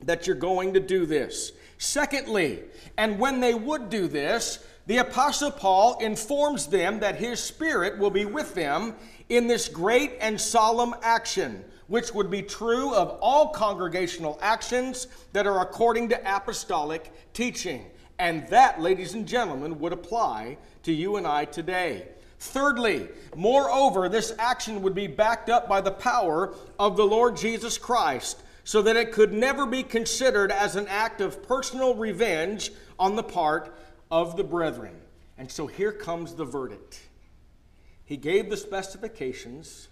that 0.01 0.27
you're 0.27 0.35
going 0.35 0.73
to 0.73 0.81
do 0.81 1.05
this. 1.05 1.53
Secondly, 1.77 2.59
and 2.97 3.19
when 3.19 3.39
they 3.39 3.53
would 3.53 3.89
do 3.89 4.07
this, 4.07 4.65
the 4.85 4.97
Apostle 4.97 5.51
Paul 5.51 5.97
informs 5.99 6.67
them 6.67 6.99
that 6.99 7.15
his 7.15 7.41
Spirit 7.41 7.97
will 7.97 8.09
be 8.09 8.25
with 8.25 8.53
them 8.53 8.95
in 9.29 9.47
this 9.47 9.67
great 9.67 10.13
and 10.19 10.39
solemn 10.39 10.95
action 11.01 11.63
which 11.87 12.13
would 12.13 12.31
be 12.31 12.41
true 12.41 12.93
of 12.95 13.17
all 13.21 13.49
congregational 13.49 14.39
actions 14.41 15.07
that 15.33 15.45
are 15.45 15.61
according 15.61 16.09
to 16.09 16.35
apostolic 16.35 17.11
teaching. 17.33 17.85
And 18.19 18.47
that, 18.47 18.81
ladies 18.81 19.13
and 19.13 19.27
gentlemen, 19.27 19.79
would 19.79 19.93
apply 19.93 20.57
to 20.83 20.93
you 20.93 21.17
and 21.17 21.27
I 21.27 21.45
today. 21.45 22.07
Thirdly, 22.39 23.09
moreover, 23.35 24.09
this 24.09 24.33
action 24.39 24.81
would 24.81 24.95
be 24.95 25.07
backed 25.07 25.49
up 25.49 25.67
by 25.67 25.81
the 25.81 25.91
power 25.91 26.53
of 26.79 26.97
the 26.97 27.05
Lord 27.05 27.37
Jesus 27.37 27.77
Christ, 27.77 28.43
so 28.65 28.81
that 28.81 28.95
it 28.95 29.11
could 29.11 29.33
never 29.33 29.65
be 29.65 29.83
considered 29.83 30.51
as 30.51 30.75
an 30.75 30.87
act 30.87 31.21
of 31.21 31.43
personal 31.43 31.95
revenge 31.95 32.71
on 32.97 33.15
the 33.15 33.23
part 33.23 33.77
of 34.09 34.37
the 34.37 34.43
brethren. 34.43 34.95
And 35.37 35.51
so 35.51 35.67
here 35.67 35.91
comes 35.91 36.33
the 36.33 36.45
verdict. 36.45 37.01
He 38.13 38.17
gave 38.17 38.51
the 38.51 38.57
specifications 38.57 39.87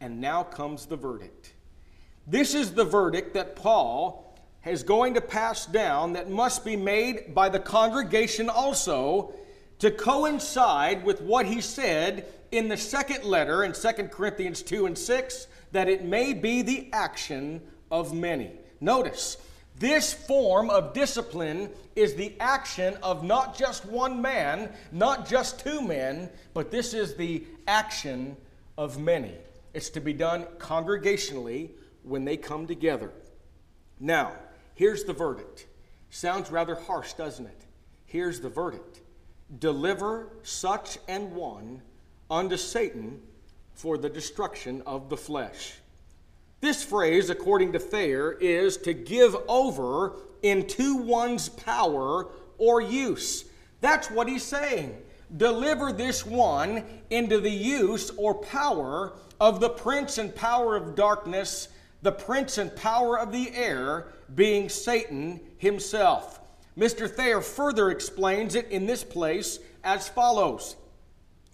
and 0.00 0.20
now 0.20 0.44
comes 0.44 0.86
the 0.86 0.94
verdict. 0.94 1.52
This 2.24 2.54
is 2.54 2.74
the 2.74 2.84
verdict 2.84 3.34
that 3.34 3.56
Paul 3.56 4.38
is 4.64 4.84
going 4.84 5.14
to 5.14 5.20
pass 5.20 5.66
down 5.66 6.12
that 6.12 6.30
must 6.30 6.64
be 6.64 6.76
made 6.76 7.34
by 7.34 7.48
the 7.48 7.58
congregation 7.58 8.48
also 8.48 9.34
to 9.80 9.90
coincide 9.90 11.02
with 11.04 11.22
what 11.22 11.44
he 11.44 11.60
said 11.60 12.24
in 12.52 12.68
the 12.68 12.76
second 12.76 13.24
letter 13.24 13.64
in 13.64 13.72
2 13.72 13.88
Corinthians 14.12 14.62
2 14.62 14.86
and 14.86 14.96
6 14.96 15.48
that 15.72 15.88
it 15.88 16.04
may 16.04 16.32
be 16.32 16.62
the 16.62 16.88
action 16.92 17.60
of 17.90 18.14
many. 18.14 18.52
Notice, 18.80 19.38
this 19.80 20.12
form 20.12 20.68
of 20.68 20.92
discipline 20.92 21.70
is 21.96 22.14
the 22.14 22.34
action 22.38 22.98
of 23.02 23.24
not 23.24 23.56
just 23.56 23.86
one 23.86 24.20
man, 24.20 24.70
not 24.92 25.26
just 25.26 25.60
two 25.60 25.80
men, 25.80 26.28
but 26.52 26.70
this 26.70 26.92
is 26.92 27.14
the 27.14 27.44
action 27.66 28.36
of 28.76 29.00
many. 29.00 29.32
It's 29.72 29.88
to 29.90 30.00
be 30.00 30.12
done 30.12 30.44
congregationally 30.58 31.70
when 32.02 32.26
they 32.26 32.36
come 32.36 32.66
together. 32.66 33.10
Now, 33.98 34.34
here's 34.74 35.04
the 35.04 35.14
verdict. 35.14 35.66
Sounds 36.10 36.50
rather 36.50 36.74
harsh, 36.74 37.14
doesn't 37.14 37.46
it? 37.46 37.64
Here's 38.04 38.38
the 38.38 38.50
verdict 38.50 39.00
Deliver 39.58 40.28
such 40.42 40.98
an 41.08 41.34
one 41.34 41.80
unto 42.30 42.58
Satan 42.58 43.22
for 43.72 43.96
the 43.96 44.10
destruction 44.10 44.82
of 44.84 45.08
the 45.08 45.16
flesh. 45.16 45.79
This 46.60 46.84
phrase, 46.84 47.30
according 47.30 47.72
to 47.72 47.78
Thayer, 47.78 48.32
is 48.32 48.76
to 48.78 48.92
give 48.92 49.34
over 49.48 50.16
into 50.42 50.96
one's 50.96 51.48
power 51.48 52.28
or 52.58 52.82
use. 52.82 53.46
That's 53.80 54.10
what 54.10 54.28
he's 54.28 54.42
saying. 54.42 54.96
Deliver 55.36 55.92
this 55.92 56.26
one 56.26 56.84
into 57.08 57.40
the 57.40 57.50
use 57.50 58.10
or 58.16 58.34
power 58.34 59.14
of 59.40 59.60
the 59.60 59.70
prince 59.70 60.18
and 60.18 60.34
power 60.34 60.76
of 60.76 60.94
darkness, 60.94 61.68
the 62.02 62.12
prince 62.12 62.58
and 62.58 62.74
power 62.76 63.18
of 63.18 63.32
the 63.32 63.50
air, 63.54 64.08
being 64.34 64.68
Satan 64.68 65.40
himself. 65.56 66.40
Mr. 66.76 67.10
Thayer 67.10 67.40
further 67.40 67.90
explains 67.90 68.54
it 68.54 68.68
in 68.68 68.86
this 68.86 69.02
place 69.02 69.60
as 69.82 70.08
follows. 70.08 70.76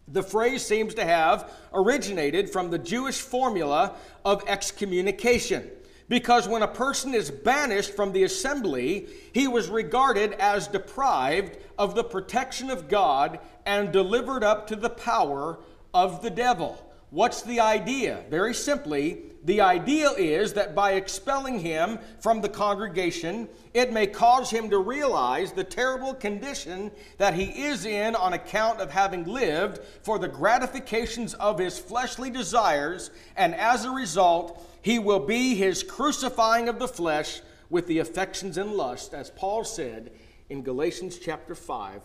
The 0.08 0.22
phrase 0.22 0.64
seems 0.64 0.94
to 0.94 1.04
have 1.04 1.50
originated 1.72 2.50
from 2.50 2.70
the 2.70 2.78
Jewish 2.78 3.20
formula 3.20 3.96
of 4.24 4.44
excommunication. 4.46 5.70
Because 6.08 6.46
when 6.46 6.62
a 6.62 6.68
person 6.68 7.14
is 7.14 7.30
banished 7.30 7.94
from 7.94 8.12
the 8.12 8.22
assembly, 8.22 9.08
he 9.32 9.48
was 9.48 9.68
regarded 9.68 10.34
as 10.34 10.68
deprived 10.68 11.58
of 11.78 11.96
the 11.96 12.04
protection 12.04 12.70
of 12.70 12.88
God 12.88 13.40
and 13.64 13.90
delivered 13.90 14.44
up 14.44 14.68
to 14.68 14.76
the 14.76 14.90
power 14.90 15.58
of 15.92 16.22
the 16.22 16.30
devil. 16.30 16.80
What's 17.10 17.42
the 17.42 17.60
idea? 17.60 18.24
Very 18.28 18.52
simply, 18.52 19.22
the 19.44 19.60
idea 19.60 20.10
is 20.10 20.54
that 20.54 20.74
by 20.74 20.94
expelling 20.94 21.60
him 21.60 22.00
from 22.20 22.40
the 22.40 22.48
congregation, 22.48 23.48
it 23.74 23.92
may 23.92 24.08
cause 24.08 24.50
him 24.50 24.70
to 24.70 24.78
realize 24.78 25.52
the 25.52 25.62
terrible 25.62 26.14
condition 26.14 26.90
that 27.18 27.34
he 27.34 27.44
is 27.44 27.84
in 27.84 28.16
on 28.16 28.32
account 28.32 28.80
of 28.80 28.90
having 28.90 29.24
lived 29.24 29.78
for 30.02 30.18
the 30.18 30.26
gratifications 30.26 31.34
of 31.34 31.60
his 31.60 31.78
fleshly 31.78 32.28
desires, 32.28 33.12
and 33.36 33.54
as 33.54 33.84
a 33.84 33.90
result, 33.90 34.60
he 34.82 34.98
will 34.98 35.20
be 35.20 35.54
his 35.54 35.84
crucifying 35.84 36.68
of 36.68 36.80
the 36.80 36.88
flesh 36.88 37.40
with 37.70 37.86
the 37.86 38.00
affections 38.00 38.58
and 38.58 38.72
lust, 38.72 39.14
as 39.14 39.30
Paul 39.30 39.62
said 39.62 40.10
in 40.50 40.62
Galatians 40.62 41.18
chapter 41.18 41.54
5 41.54 42.02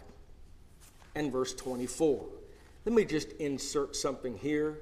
and 1.15 1.31
verse 1.31 1.55
24. 1.55 2.23
Let 2.85 2.95
me 2.95 3.05
just 3.05 3.31
insert 3.33 3.95
something 3.95 4.37
here, 4.37 4.79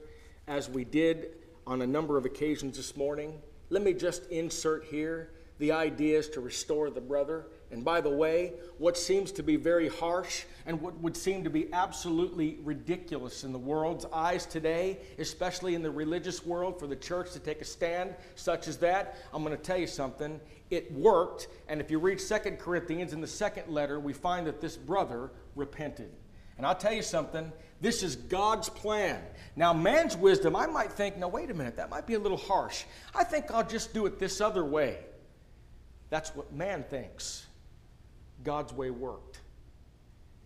as 0.49 0.67
we 0.67 0.83
did 0.83 1.35
on 1.67 1.83
a 1.83 1.87
number 1.87 2.17
of 2.17 2.25
occasions 2.25 2.75
this 2.75 2.97
morning. 2.97 3.39
Let 3.69 3.83
me 3.83 3.93
just 3.93 4.25
insert 4.31 4.83
here 4.85 5.29
the 5.59 5.71
idea 5.71 6.17
is 6.17 6.27
to 6.29 6.41
restore 6.41 6.89
the 6.89 7.01
brother. 7.01 7.45
And 7.71 7.85
by 7.85 8.01
the 8.01 8.09
way, 8.09 8.53
what 8.79 8.97
seems 8.97 9.31
to 9.33 9.43
be 9.43 9.57
very 9.57 9.89
harsh 9.89 10.45
and 10.65 10.81
what 10.81 10.99
would 11.01 11.15
seem 11.15 11.43
to 11.43 11.51
be 11.51 11.71
absolutely 11.71 12.57
ridiculous 12.63 13.43
in 13.43 13.51
the 13.51 13.59
world's 13.59 14.05
eyes 14.11 14.47
today, 14.47 14.97
especially 15.19 15.75
in 15.75 15.83
the 15.83 15.91
religious 15.91 16.43
world, 16.43 16.79
for 16.79 16.87
the 16.87 16.95
church 16.95 17.31
to 17.33 17.39
take 17.39 17.61
a 17.61 17.65
stand 17.65 18.15
such 18.33 18.67
as 18.67 18.77
that, 18.77 19.17
I'm 19.31 19.43
going 19.43 19.55
to 19.55 19.61
tell 19.61 19.77
you 19.77 19.85
something. 19.85 20.39
It 20.71 20.91
worked. 20.93 21.47
And 21.67 21.79
if 21.79 21.91
you 21.91 21.99
read 21.99 22.19
Second 22.19 22.57
Corinthians 22.57 23.13
in 23.13 23.21
the 23.21 23.27
second 23.27 23.71
letter, 23.71 23.99
we 23.99 24.13
find 24.13 24.47
that 24.47 24.61
this 24.61 24.77
brother 24.77 25.29
repented. 25.55 26.09
And 26.57 26.65
I'll 26.65 26.75
tell 26.75 26.93
you 26.93 27.03
something, 27.03 27.51
this 27.81 28.03
is 28.03 28.15
God's 28.15 28.67
plan. 28.67 29.21
Now, 29.59 29.73
man's 29.73 30.15
wisdom, 30.15 30.55
I 30.55 30.67
might 30.67 30.89
think, 30.89 31.17
no, 31.17 31.27
wait 31.27 31.51
a 31.51 31.53
minute, 31.53 31.75
that 31.75 31.89
might 31.89 32.07
be 32.07 32.13
a 32.13 32.19
little 32.19 32.37
harsh. 32.37 32.85
I 33.13 33.25
think 33.25 33.51
I'll 33.51 33.67
just 33.67 33.93
do 33.93 34.05
it 34.05 34.17
this 34.17 34.39
other 34.39 34.63
way. 34.63 34.99
That's 36.09 36.33
what 36.33 36.53
man 36.53 36.85
thinks. 36.89 37.45
God's 38.45 38.71
way 38.71 38.89
worked. 38.89 39.41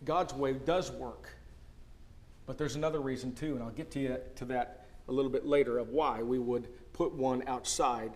God's 0.04 0.34
way 0.34 0.54
does 0.54 0.90
work. 0.90 1.28
But 2.44 2.58
there's 2.58 2.74
another 2.74 2.98
reason 2.98 3.32
too, 3.36 3.54
and 3.54 3.62
I'll 3.62 3.70
get 3.70 3.92
to, 3.92 4.00
you, 4.00 4.18
to 4.34 4.44
that 4.46 4.88
a 5.06 5.12
little 5.12 5.30
bit 5.30 5.46
later 5.46 5.78
of 5.78 5.90
why 5.90 6.20
we 6.20 6.40
would 6.40 6.66
put 6.92 7.14
one 7.14 7.44
outside 7.46 8.14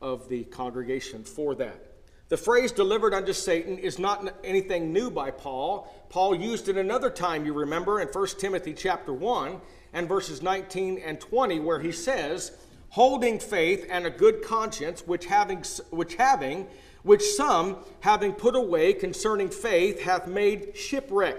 of 0.00 0.30
the 0.30 0.44
congregation 0.44 1.24
for 1.24 1.54
that. 1.56 1.87
The 2.28 2.36
phrase 2.36 2.72
delivered 2.72 3.14
unto 3.14 3.32
Satan 3.32 3.78
is 3.78 3.98
not 3.98 4.34
anything 4.44 4.92
new 4.92 5.10
by 5.10 5.30
Paul. 5.30 5.90
Paul 6.10 6.34
used 6.34 6.68
it 6.68 6.76
another 6.76 7.08
time, 7.08 7.46
you 7.46 7.54
remember, 7.54 8.00
in 8.00 8.08
1 8.08 8.26
Timothy 8.38 8.74
chapter 8.74 9.14
1 9.14 9.58
and 9.94 10.06
verses 10.06 10.42
19 10.42 10.98
and 10.98 11.18
20, 11.18 11.60
where 11.60 11.80
he 11.80 11.90
says, 11.90 12.52
holding 12.90 13.38
faith 13.38 13.86
and 13.90 14.04
a 14.04 14.10
good 14.10 14.42
conscience, 14.42 15.06
which 15.06 15.24
having, 15.24 15.64
which 15.88 16.16
having, 16.16 16.66
which 17.02 17.22
some, 17.22 17.78
having 18.00 18.34
put 18.34 18.54
away 18.54 18.92
concerning 18.92 19.48
faith, 19.48 20.02
hath 20.02 20.26
made 20.26 20.76
shipwreck, 20.76 21.36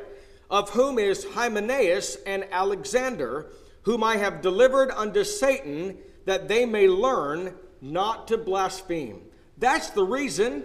of 0.50 0.72
whom 0.72 0.98
is 0.98 1.24
Hymenaeus 1.36 2.18
and 2.26 2.48
Alexander, 2.52 3.52
whom 3.84 4.04
I 4.04 4.18
have 4.18 4.42
delivered 4.42 4.90
unto 4.90 5.24
Satan, 5.24 6.00
that 6.26 6.48
they 6.48 6.66
may 6.66 6.88
learn 6.88 7.54
not 7.80 8.28
to 8.30 8.40
blaspheme. 8.40 9.22
That's 9.60 9.92
the 9.92 10.04
reason 10.04 10.64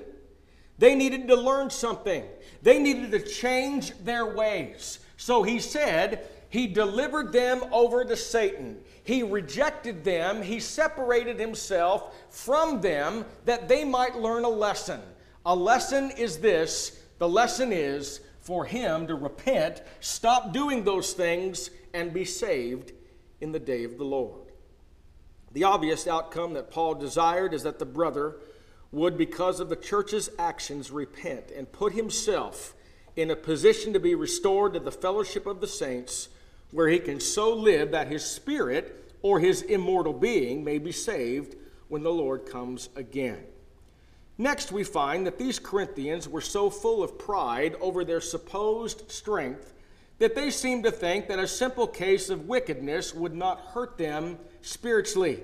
they 0.79 0.95
needed 0.95 1.29
to 1.29 1.37
learn 1.37 1.71
something. 1.71 2.25
They 2.63 2.79
needed 2.79 3.13
to 3.13 3.21
change 3.21 3.93
their 3.99 4.27
ways. 4.27 4.99
So 5.17 5.43
he 5.43 5.61
said, 5.61 6.27
He 6.49 6.67
delivered 6.67 7.33
them 7.33 7.63
over 7.73 8.05
to 8.05 8.17
Satan. 8.17 8.79
He 9.05 9.23
rejected 9.23 10.03
them. 10.03 10.43
He 10.43 10.61
separated 10.61 11.39
himself 11.39 12.15
from 12.31 12.81
them 12.81 13.25
that 13.45 13.69
they 13.69 13.85
might 13.85 14.17
learn 14.17 14.45
a 14.45 14.49
lesson. 14.49 15.01
A 15.47 15.55
lesson 15.55 16.11
is 16.13 16.39
this 16.39 17.01
the 17.19 17.29
lesson 17.29 17.73
is 17.73 18.21
for 18.41 18.65
him 18.65 19.07
to 19.07 19.15
repent, 19.15 19.83
stop 20.01 20.53
doing 20.53 20.85
those 20.85 21.13
things, 21.13 21.71
and 21.95 22.13
be 22.13 22.25
saved 22.25 22.93
in 23.41 23.53
the 23.53 23.61
day 23.61 23.85
of 23.85 23.97
the 23.97 24.05
Lord. 24.05 24.53
The 25.53 25.65
obvious 25.65 26.07
outcome 26.07 26.55
that 26.55 26.71
Paul 26.71 26.97
desired 26.97 27.55
is 27.55 27.63
that 27.63 27.79
the 27.79 27.87
brother 27.87 28.37
would, 28.95 29.19
because 29.19 29.61
of 29.61 29.69
the 29.69 29.77
church's 29.77 30.31
actions, 30.39 30.91
repent 30.91 31.51
and 31.55 31.71
put 31.71 31.93
himself 31.93 32.75
in 33.17 33.31
a 33.31 33.37
position 33.37 33.93
to 33.93 34.01
be 34.01 34.15
restored 34.15 34.75
to 34.75 34.81
the 34.81 34.91
fellowship 34.91 35.47
of 35.47 35.61
the 35.61 35.67
saints, 35.67 36.29
where 36.71 36.89
he 36.89 36.99
can 36.99 37.21
so 37.21 37.53
live 37.55 37.91
that 37.91 38.09
his 38.09 38.25
spirit 38.25 39.13
or 39.23 39.41
his 39.41 39.63
immortal 39.63 40.13
being 40.13 40.65
may 40.65 40.79
be 40.79 40.93
saved 40.93 41.57
when 41.89 42.03
the 42.03 42.13
Lord 42.13 42.47
comes 42.47 42.89
again. 42.97 43.45
Next, 44.37 44.73
we 44.73 44.83
find 44.83 45.27
that 45.27 45.39
these 45.39 45.61
Corinthians 45.61 46.29
were 46.29 46.41
so 46.41 46.69
full 46.69 47.03
of 47.03 47.19
pride 47.19 47.77
over 47.81 48.05
their 48.05 48.21
supposed 48.21 49.11
strength 49.11 49.73
that 50.19 50.35
they 50.35 50.51
seemed 50.51 50.85
to 50.85 50.91
think 50.91 51.29
that 51.29 51.39
a 51.39 51.47
simple 51.47 51.87
case 51.87 52.31
of 52.31 52.49
wickedness 52.49 53.15
would 53.15 53.35
not 53.35 53.61
hurt 53.61 53.97
them 53.97 54.39
spiritually. 54.61 55.41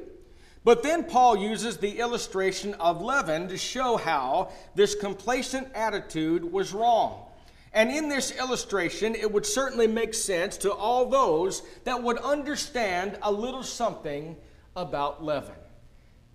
But 0.63 0.83
then 0.83 1.05
Paul 1.05 1.37
uses 1.39 1.79
the 1.79 1.99
illustration 1.99 2.75
of 2.75 3.01
leaven 3.01 3.49
to 3.49 3.57
show 3.57 3.97
how 3.97 4.51
this 4.75 4.95
complacent 4.95 5.69
attitude 5.75 6.45
was 6.45 6.75
wrong. 6.75 7.27
And 7.73 7.91
in 7.91 8.09
this 8.09 8.33
illustration, 8.33 9.15
it 9.15 9.31
would 9.31 9.47
certainly 9.47 9.87
make 9.87 10.13
sense 10.13 10.57
to 10.59 10.73
all 10.73 11.07
those 11.07 11.63
that 11.85 12.03
would 12.03 12.19
understand 12.19 13.19
a 13.23 13.31
little 13.31 13.63
something 13.63 14.37
about 14.77 15.25
leaven. 15.25 15.55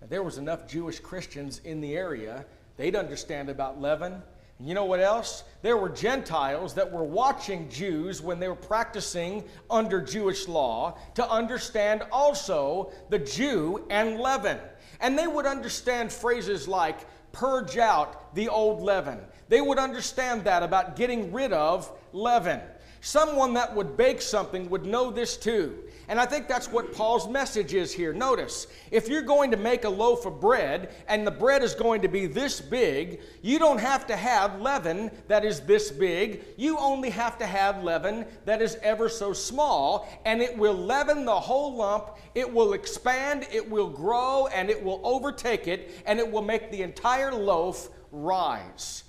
Now, 0.00 0.06
there 0.08 0.22
was 0.22 0.38
enough 0.38 0.66
Jewish 0.66 0.98
Christians 0.98 1.60
in 1.64 1.80
the 1.80 1.96
area, 1.96 2.44
they'd 2.76 2.96
understand 2.96 3.48
about 3.48 3.80
leaven. 3.80 4.22
You 4.58 4.72
know 4.72 4.86
what 4.86 5.00
else? 5.00 5.44
There 5.60 5.76
were 5.76 5.90
Gentiles 5.90 6.72
that 6.74 6.90
were 6.90 7.04
watching 7.04 7.68
Jews 7.68 8.22
when 8.22 8.40
they 8.40 8.48
were 8.48 8.54
practicing 8.54 9.44
under 9.68 10.00
Jewish 10.00 10.48
law 10.48 10.98
to 11.14 11.28
understand 11.28 12.02
also 12.10 12.90
the 13.10 13.18
Jew 13.18 13.84
and 13.90 14.18
leaven. 14.18 14.58
And 15.00 15.18
they 15.18 15.26
would 15.26 15.44
understand 15.44 16.10
phrases 16.10 16.66
like 16.66 17.00
purge 17.32 17.76
out 17.76 18.34
the 18.34 18.48
old 18.48 18.80
leaven. 18.80 19.18
They 19.50 19.60
would 19.60 19.78
understand 19.78 20.44
that 20.44 20.62
about 20.62 20.96
getting 20.96 21.32
rid 21.32 21.52
of 21.52 21.92
leaven. 22.14 22.60
Someone 23.06 23.54
that 23.54 23.72
would 23.72 23.96
bake 23.96 24.20
something 24.20 24.68
would 24.68 24.84
know 24.84 25.12
this 25.12 25.36
too. 25.36 25.78
And 26.08 26.18
I 26.18 26.26
think 26.26 26.48
that's 26.48 26.72
what 26.72 26.92
Paul's 26.92 27.28
message 27.28 27.72
is 27.72 27.92
here. 27.92 28.12
Notice, 28.12 28.66
if 28.90 29.06
you're 29.06 29.22
going 29.22 29.52
to 29.52 29.56
make 29.56 29.84
a 29.84 29.88
loaf 29.88 30.26
of 30.26 30.40
bread 30.40 30.92
and 31.06 31.24
the 31.24 31.30
bread 31.30 31.62
is 31.62 31.72
going 31.72 32.02
to 32.02 32.08
be 32.08 32.26
this 32.26 32.60
big, 32.60 33.20
you 33.42 33.60
don't 33.60 33.78
have 33.78 34.08
to 34.08 34.16
have 34.16 34.60
leaven 34.60 35.12
that 35.28 35.44
is 35.44 35.60
this 35.60 35.92
big. 35.92 36.42
You 36.56 36.78
only 36.78 37.10
have 37.10 37.38
to 37.38 37.46
have 37.46 37.84
leaven 37.84 38.26
that 38.44 38.60
is 38.60 38.76
ever 38.82 39.08
so 39.08 39.32
small, 39.32 40.08
and 40.24 40.42
it 40.42 40.58
will 40.58 40.74
leaven 40.74 41.24
the 41.24 41.38
whole 41.38 41.76
lump. 41.76 42.18
It 42.34 42.52
will 42.52 42.72
expand, 42.72 43.46
it 43.52 43.70
will 43.70 43.88
grow, 43.88 44.48
and 44.48 44.68
it 44.68 44.82
will 44.82 45.00
overtake 45.04 45.68
it, 45.68 45.92
and 46.06 46.18
it 46.18 46.28
will 46.28 46.42
make 46.42 46.72
the 46.72 46.82
entire 46.82 47.32
loaf 47.32 47.88
rise. 48.10 49.04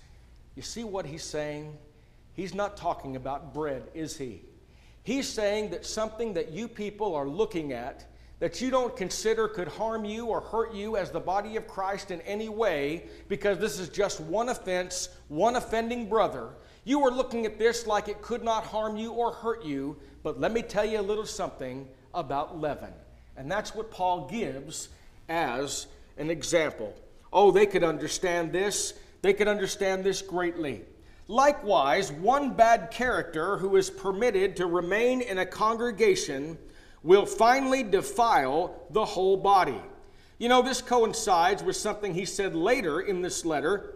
You 0.56 0.62
see 0.62 0.84
what 0.84 1.08
he's 1.08 1.24
saying? 1.24 1.76
He's 2.38 2.54
not 2.54 2.78
talking 2.78 3.16
about 3.16 3.52
bread, 3.52 3.90
is 3.96 4.16
he? 4.16 4.44
He's 5.02 5.28
saying 5.28 5.72
that 5.72 5.88
something 5.88 6.34
that 6.36 6.52
you 6.52 6.68
people 6.68 7.16
are 7.16 7.28
looking 7.28 7.74
at 7.74 8.06
that 8.40 8.62
you 8.62 8.70
don't 8.70 8.96
consider 8.96 9.48
could 9.48 9.68
harm 9.68 10.06
you 10.06 10.28
or 10.28 10.40
hurt 10.40 10.72
you 10.72 10.98
as 10.98 11.10
the 11.10 11.20
body 11.20 11.56
of 11.56 11.68
Christ 11.68 12.12
in 12.12 12.22
any 12.22 12.48
way 12.48 13.06
because 13.28 13.58
this 13.58 13.80
is 13.80 13.90
just 13.90 14.20
one 14.22 14.50
offense, 14.50 15.10
one 15.30 15.56
offending 15.56 16.08
brother. 16.08 16.50
You 16.84 17.04
are 17.04 17.12
looking 17.12 17.48
at 17.48 17.58
this 17.58 17.88
like 17.88 18.08
it 18.08 18.22
could 18.22 18.44
not 18.44 18.64
harm 18.64 18.98
you 18.98 19.14
or 19.14 19.32
hurt 19.32 19.66
you, 19.66 19.98
but 20.22 20.40
let 20.40 20.52
me 20.52 20.62
tell 20.62 20.86
you 20.86 21.00
a 21.00 21.02
little 21.02 21.26
something 21.26 21.88
about 22.14 22.62
leaven. 22.62 22.94
And 23.36 23.52
that's 23.52 23.74
what 23.74 23.90
Paul 23.90 24.28
gives 24.30 24.90
as 25.28 25.88
an 26.18 26.30
example. 26.30 26.96
Oh, 27.34 27.50
they 27.50 27.66
could 27.66 27.84
understand 27.84 28.52
this. 28.52 28.94
They 29.24 29.34
could 29.34 29.48
understand 29.48 30.04
this 30.04 30.22
greatly. 30.22 30.84
Likewise, 31.28 32.12
one 32.12 32.54
bad 32.54 32.90
character 32.90 33.58
who 33.58 33.76
is 33.76 33.90
permitted 33.90 34.56
to 34.56 34.66
remain 34.66 35.22
in 35.22 35.40
a 35.40 35.46
congregation 35.46 36.58
will 37.04 37.26
finally 37.26 37.84
defile 37.84 38.88
the 38.92 39.04
whole 39.04 39.36
body. 39.36 39.82
You 40.38 40.48
know, 40.48 40.62
this 40.62 40.82
coincides 40.82 41.64
with 41.64 41.76
something 41.76 42.14
he 42.14 42.26
said 42.26 42.56
later 42.56 43.02
in 43.02 43.22
this 43.22 43.44
letter. 43.44 43.96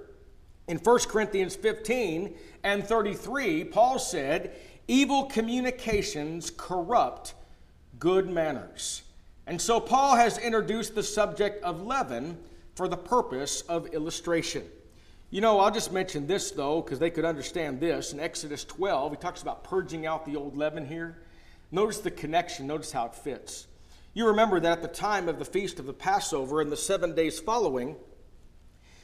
In 0.67 0.77
1 0.77 0.99
Corinthians 1.07 1.55
15 1.55 2.35
and 2.63 2.85
33, 2.85 3.65
Paul 3.65 3.97
said, 3.97 4.53
Evil 4.87 5.25
communications 5.25 6.51
corrupt 6.55 7.35
good 7.99 8.29
manners. 8.29 9.03
And 9.47 9.61
so 9.61 9.79
Paul 9.79 10.15
has 10.17 10.37
introduced 10.37 10.95
the 10.95 11.03
subject 11.03 11.63
of 11.63 11.81
leaven 11.81 12.37
for 12.75 12.87
the 12.87 12.97
purpose 12.97 13.61
of 13.61 13.87
illustration. 13.87 14.63
You 15.33 15.39
know, 15.39 15.61
I'll 15.61 15.71
just 15.71 15.93
mention 15.93 16.27
this 16.27 16.51
though, 16.51 16.81
because 16.81 16.99
they 16.99 17.09
could 17.09 17.23
understand 17.23 17.79
this. 17.79 18.11
In 18.11 18.19
Exodus 18.19 18.65
12, 18.65 19.13
he 19.13 19.17
talks 19.17 19.41
about 19.41 19.63
purging 19.63 20.05
out 20.05 20.25
the 20.25 20.35
old 20.35 20.57
leaven 20.57 20.85
here. 20.85 21.23
Notice 21.71 21.99
the 21.99 22.11
connection, 22.11 22.67
notice 22.67 22.91
how 22.91 23.05
it 23.05 23.15
fits. 23.15 23.67
You 24.13 24.27
remember 24.27 24.59
that 24.59 24.79
at 24.79 24.81
the 24.81 24.89
time 24.89 25.29
of 25.29 25.39
the 25.39 25.45
feast 25.45 25.79
of 25.79 25.85
the 25.85 25.93
Passover 25.93 26.59
and 26.59 26.69
the 26.69 26.75
seven 26.75 27.15
days 27.15 27.39
following, 27.39 27.95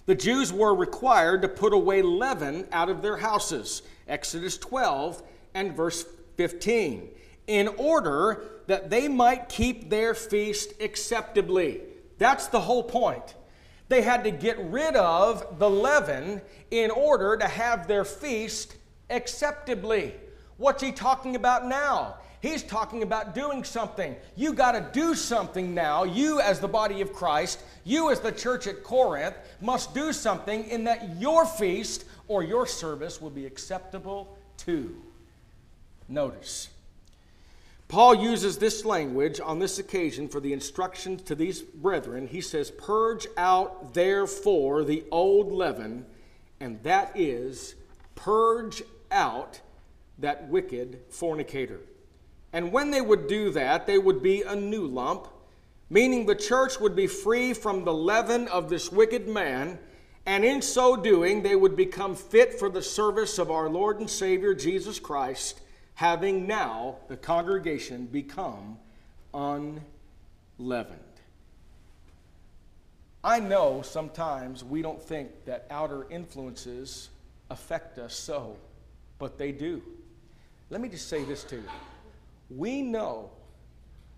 the 0.05 0.15
Jews 0.15 0.51
were 0.51 0.75
required 0.75 1.43
to 1.43 1.47
put 1.47 1.71
away 1.71 2.01
leaven 2.01 2.67
out 2.73 2.89
of 2.89 3.01
their 3.01 3.17
houses. 3.17 3.81
Exodus 4.05 4.57
12 4.57 5.23
and 5.53 5.77
verse 5.77 6.05
15. 6.35 7.07
In 7.47 7.69
order 7.77 8.43
that 8.67 8.89
they 8.89 9.07
might 9.07 9.47
keep 9.47 9.89
their 9.89 10.13
feast 10.13 10.73
acceptably. 10.81 11.83
That's 12.17 12.47
the 12.47 12.59
whole 12.59 12.83
point. 12.83 13.35
They 13.89 14.02
had 14.02 14.23
to 14.26 14.32
get 14.32 14.58
rid 14.60 14.95
of 14.95 15.60
the 15.60 15.69
leaven 15.69 16.41
in 16.71 16.91
order 16.91 17.38
to 17.38 17.47
have 17.47 17.88
their 17.88 18.04
feast 18.04 18.76
acceptably. 19.10 20.13
What's 20.58 20.84
he 20.84 20.91
talking 20.91 21.36
about 21.36 21.65
now? 21.67 22.17
He's 22.41 22.63
talking 22.63 23.02
about 23.02 23.34
doing 23.34 23.63
something. 23.63 24.15
You 24.36 24.54
got 24.54 24.73
to 24.73 24.88
do 24.93 25.15
something 25.15 25.73
now. 25.73 26.04
You, 26.04 26.39
as 26.39 26.60
the 26.60 26.67
body 26.67 27.02
of 27.02 27.12
Christ, 27.12 27.63
you, 27.84 28.12
as 28.12 28.19
the 28.19 28.32
church 28.32 28.67
at 28.67 28.84
Corinth, 28.84 29.36
must 29.60 29.93
do 29.93 30.13
something 30.13 30.65
in 30.65 30.84
that 30.84 31.17
your 31.17 31.45
feast 31.45 32.06
or 32.28 32.43
your 32.43 32.67
service 32.67 33.21
will 33.21 33.32
be 33.32 33.45
acceptable 33.45 34.38
to. 34.58 34.95
Notice. 36.08 36.69
Paul 37.88 38.15
uses 38.15 38.58
this 38.58 38.84
language 38.84 39.39
on 39.39 39.60
this 39.60 39.80
occasion 39.80 40.28
for 40.28 40.41
the 40.41 40.52
instructions 40.52 41.21
to 41.23 41.36
these 41.36 41.62
brethren. 41.62 42.28
He 42.28 42.41
says, 42.41 42.69
Purge 42.69 43.28
out 43.38 43.93
therefore 43.93 44.84
the 44.84 45.06
old 45.10 45.54
leaven, 45.54 46.06
and 46.60 46.84
that 46.84 47.13
is, 47.15 47.76
purge 48.15 48.84
out 49.10 49.62
that 50.17 50.50
wicked 50.50 51.00
fornicator. 51.10 51.80
And 52.52 52.73
when 52.73 52.91
they 52.91 53.02
would 53.02 53.28
do 53.28 53.52
that, 53.52 53.88
they 53.88 53.97
would 53.97 54.21
be 54.21 54.41
a 54.41 54.56
new 54.56 54.86
lump, 54.86 55.28
meaning 55.89 56.26
the 56.26 56.36
church 56.36 56.80
would 56.80 56.95
be 56.95 57.08
free 57.08 57.54
from 57.54 57.86
the 57.86 57.93
leaven 57.93 58.50
of 58.50 58.69
this 58.69 58.91
wicked 58.91 59.30
man, 59.30 59.80
and 60.26 60.43
in 60.43 60.62
so 60.62 60.97
doing, 60.97 61.41
they 61.41 61.56
would 61.56 61.78
become 61.78 62.15
fit 62.15 62.60
for 62.60 62.67
the 62.67 62.82
service 62.82 63.38
of 63.38 63.50
our 63.50 63.69
Lord 63.69 64.02
and 64.02 64.10
Savior 64.10 64.54
Jesus 64.54 65.00
Christ, 65.00 65.62
having 65.97 66.45
now 66.45 66.95
the 67.07 67.17
congregation 67.17 68.05
become 68.05 68.77
unleavened. 69.33 69.81
I 73.23 73.39
know 73.39 73.81
sometimes 73.81 74.63
we 74.63 74.83
don't 74.83 75.01
think 75.01 75.31
that 75.45 75.65
outer 75.71 76.05
influences 76.12 77.10
affect 77.49 77.97
us 77.97 78.13
so, 78.13 78.57
but 79.17 79.39
they 79.39 79.51
do. 79.51 79.81
Let 80.69 80.81
me 80.81 80.88
just 80.88 81.10
say 81.10 81.23
this 81.23 81.43
to 81.45 81.55
you 81.55 81.69
we 82.51 82.83
know, 82.83 83.31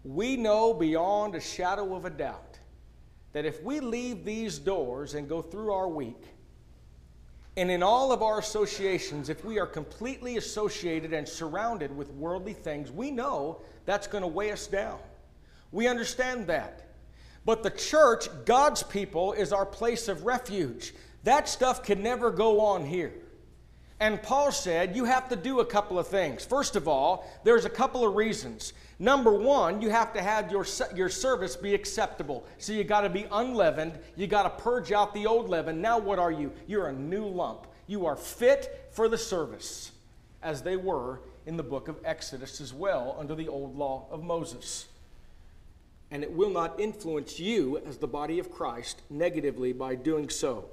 we 0.04 0.36
know 0.36 0.74
beyond 0.74 1.34
a 1.34 1.40
shadow 1.40 1.96
of 1.96 2.04
a 2.04 2.10
doubt 2.10 2.60
that 3.32 3.46
if 3.46 3.64
we 3.64 3.80
leave 3.80 4.26
these 4.26 4.60
doors 4.60 5.14
and 5.14 5.30
go 5.30 5.42
through 5.42 5.72
our 5.72 5.88
week, 5.88 6.26
and 7.58 7.70
in 7.70 7.84
all 7.84 8.12
of 8.12 8.22
our 8.22 8.40
associations, 8.40 9.30
if 9.30 9.44
we 9.44 9.60
are 9.60 9.66
completely 9.66 10.38
associated 10.38 11.14
and 11.14 11.28
surrounded 11.28 11.96
with 11.96 12.10
worldly 12.12 12.54
things, 12.54 12.92
we 12.92 13.12
know 13.12 13.62
that's 13.86 14.08
going 14.08 14.22
to 14.22 14.28
weigh 14.28 14.52
us 14.52 14.68
down. 14.68 15.00
We 15.72 15.88
understand 15.88 16.48
that. 16.48 16.88
But 17.46 17.64
the 17.64 17.70
church, 17.70 18.28
God's 18.46 18.84
people, 18.84 19.34
is 19.34 19.52
our 19.52 19.66
place 19.66 20.08
of 20.08 20.26
refuge. 20.26 20.94
That 21.24 21.50
stuff 21.50 21.84
can 21.84 22.02
never 22.04 22.32
go 22.32 22.62
on 22.62 22.86
here. 22.86 23.14
And 24.00 24.22
Paul 24.24 24.52
said, 24.52 24.96
you 24.96 25.04
have 25.04 25.28
to 25.28 25.36
do 25.36 25.60
a 25.60 25.66
couple 25.66 26.00
of 26.00 26.08
things. 26.08 26.46
First 26.46 26.78
of 26.78 26.88
all, 26.88 27.30
there's 27.44 27.66
a 27.66 27.70
couple 27.70 28.08
of 28.08 28.16
reasons. 28.16 28.72
Number 28.98 29.34
one, 29.34 29.82
you 29.82 29.90
have 29.90 30.14
to 30.14 30.22
have 30.22 30.52
your, 30.52 30.66
your 30.96 31.10
service 31.10 31.58
be 31.58 31.74
acceptable. 31.74 32.46
So 32.60 32.72
you 32.72 32.86
got 32.86 33.02
to 33.02 33.10
be 33.10 33.26
unleavened. 33.32 34.00
You 34.16 34.28
got 34.28 34.44
to 34.44 34.64
purge 34.64 34.94
out 34.94 35.14
the 35.14 35.26
old 35.26 35.50
leaven. 35.50 35.82
Now, 35.82 36.00
what 36.00 36.18
are 36.18 36.32
you? 36.32 36.52
You're 36.66 36.88
a 36.88 36.94
new 36.94 37.26
lump. 37.26 37.68
You 37.88 38.06
are 38.06 38.16
fit 38.16 38.88
for 38.92 39.10
the 39.10 39.18
service, 39.18 39.92
as 40.44 40.62
they 40.62 40.78
were 40.78 41.20
in 41.46 41.58
the 41.58 41.64
book 41.64 41.88
of 41.88 41.98
Exodus 42.06 42.62
as 42.62 42.74
well, 42.74 43.18
under 43.20 43.36
the 43.36 43.48
old 43.48 43.76
law 43.76 44.06
of 44.12 44.24
Moses. 44.24 44.88
And 46.12 46.24
it 46.24 46.32
will 46.32 46.50
not 46.50 46.80
influence 46.80 47.40
you 47.40 47.82
as 47.86 47.98
the 47.98 48.08
body 48.08 48.40
of 48.40 48.50
Christ 48.52 49.02
negatively 49.10 49.74
by 49.74 49.96
doing 49.96 50.30
so. 50.30 50.70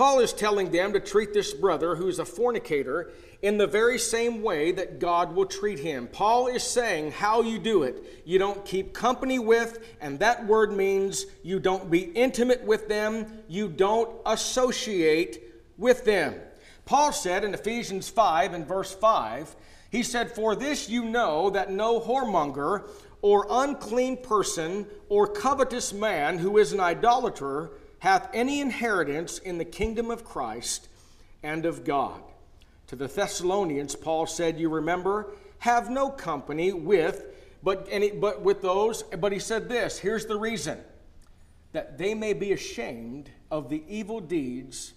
Paul 0.00 0.20
is 0.20 0.32
telling 0.32 0.70
them 0.70 0.94
to 0.94 0.98
treat 0.98 1.34
this 1.34 1.52
brother 1.52 1.94
who's 1.94 2.18
a 2.18 2.24
fornicator 2.24 3.10
in 3.42 3.58
the 3.58 3.66
very 3.66 3.98
same 3.98 4.40
way 4.40 4.72
that 4.72 4.98
God 4.98 5.34
will 5.34 5.44
treat 5.44 5.78
him. 5.78 6.06
Paul 6.06 6.46
is 6.46 6.62
saying 6.62 7.12
how 7.12 7.42
you 7.42 7.58
do 7.58 7.82
it. 7.82 8.22
You 8.24 8.38
don't 8.38 8.64
keep 8.64 8.94
company 8.94 9.38
with, 9.38 9.94
and 10.00 10.18
that 10.20 10.46
word 10.46 10.72
means 10.72 11.26
you 11.42 11.60
don't 11.60 11.90
be 11.90 11.98
intimate 11.98 12.64
with 12.64 12.88
them, 12.88 13.42
you 13.46 13.68
don't 13.68 14.10
associate 14.24 15.42
with 15.76 16.06
them. 16.06 16.34
Paul 16.86 17.12
said 17.12 17.44
in 17.44 17.52
Ephesians 17.52 18.08
5 18.08 18.54
and 18.54 18.66
verse 18.66 18.94
5, 18.94 19.54
he 19.90 20.02
said, 20.02 20.34
For 20.34 20.56
this 20.56 20.88
you 20.88 21.04
know 21.04 21.50
that 21.50 21.70
no 21.70 22.00
whoremonger 22.00 22.88
or 23.20 23.46
unclean 23.50 24.16
person 24.16 24.86
or 25.10 25.26
covetous 25.26 25.92
man 25.92 26.38
who 26.38 26.56
is 26.56 26.72
an 26.72 26.80
idolater 26.80 27.72
hath 28.00 28.28
any 28.34 28.60
inheritance 28.60 29.38
in 29.38 29.58
the 29.58 29.64
kingdom 29.64 30.10
of 30.10 30.24
Christ 30.24 30.88
and 31.42 31.64
of 31.64 31.84
God. 31.84 32.20
To 32.88 32.96
the 32.96 33.06
Thessalonians, 33.06 33.94
Paul 33.94 34.26
said, 34.26 34.58
You 34.58 34.68
remember, 34.68 35.32
have 35.60 35.88
no 35.88 36.10
company 36.10 36.72
with, 36.72 37.24
but, 37.62 37.86
any, 37.90 38.10
but 38.10 38.42
with 38.42 38.62
those, 38.62 39.02
but 39.02 39.32
he 39.32 39.38
said 39.38 39.68
this 39.68 39.98
here's 39.98 40.26
the 40.26 40.36
reason 40.36 40.78
that 41.72 41.98
they 41.98 42.14
may 42.14 42.32
be 42.32 42.52
ashamed 42.52 43.30
of 43.50 43.68
the 43.68 43.84
evil 43.86 44.18
deeds 44.20 44.94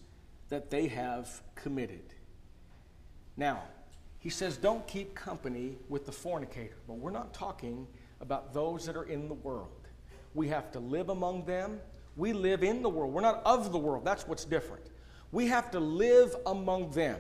that 0.50 0.72
they 0.72 0.88
have 0.88 1.42
committed. 1.56 2.14
Now, 3.38 3.64
he 4.20 4.30
says, 4.30 4.58
Don't 4.58 4.88
keep 4.88 5.14
company 5.14 5.78
with 5.90 6.06
the 6.06 6.12
fornicator, 6.12 6.78
but 6.88 6.94
we're 6.94 7.12
not 7.12 7.34
talking 7.34 7.86
about 8.22 8.54
those 8.54 8.86
that 8.86 8.96
are 8.96 9.04
in 9.04 9.28
the 9.28 9.34
world. 9.34 9.88
We 10.34 10.48
have 10.48 10.72
to 10.72 10.80
live 10.80 11.10
among 11.10 11.46
them 11.46 11.82
we 12.16 12.34
live 12.34 12.64
in 12.64 12.82
the 12.82 12.90
world. 12.90 13.14
We're 13.14 13.22
not 13.22 13.42
of 13.46 13.72
the 13.72 13.78
world. 13.78 14.06
That's 14.06 14.28
what's 14.28 14.46
different. 14.46 14.84
We 15.32 15.48
have 15.48 15.72
to 15.72 15.80
live 15.80 16.36
among 16.46 16.92
them. 16.92 17.20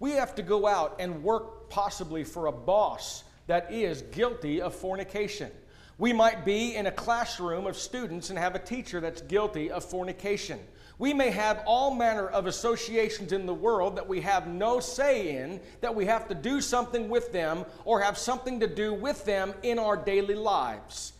We 0.00 0.12
have 0.12 0.34
to 0.34 0.42
go 0.42 0.66
out 0.66 0.96
and 0.98 1.22
work 1.22 1.70
possibly 1.70 2.24
for 2.24 2.46
a 2.46 2.52
boss 2.52 3.24
that 3.46 3.72
is 3.72 4.02
guilty 4.02 4.60
of 4.60 4.74
fornication. 4.74 5.50
We 5.96 6.12
might 6.12 6.44
be 6.44 6.74
in 6.74 6.86
a 6.86 6.92
classroom 6.92 7.66
of 7.66 7.76
students 7.76 8.30
and 8.30 8.38
have 8.38 8.54
a 8.54 8.58
teacher 8.58 9.00
that's 9.00 9.22
guilty 9.22 9.70
of 9.70 9.84
fornication. 9.84 10.58
We 10.98 11.12
may 11.12 11.30
have 11.30 11.62
all 11.66 11.94
manner 11.94 12.28
of 12.28 12.46
associations 12.46 13.32
in 13.32 13.46
the 13.46 13.54
world 13.54 13.96
that 13.96 14.06
we 14.06 14.20
have 14.20 14.46
no 14.46 14.80
say 14.80 15.36
in, 15.36 15.60
that 15.80 15.94
we 15.94 16.06
have 16.06 16.28
to 16.28 16.34
do 16.34 16.60
something 16.60 17.08
with 17.08 17.32
them 17.32 17.64
or 17.84 18.00
have 18.00 18.16
something 18.16 18.60
to 18.60 18.66
do 18.66 18.94
with 18.94 19.24
them 19.24 19.54
in 19.62 19.78
our 19.78 19.96
daily 19.96 20.34
lives. 20.36 21.12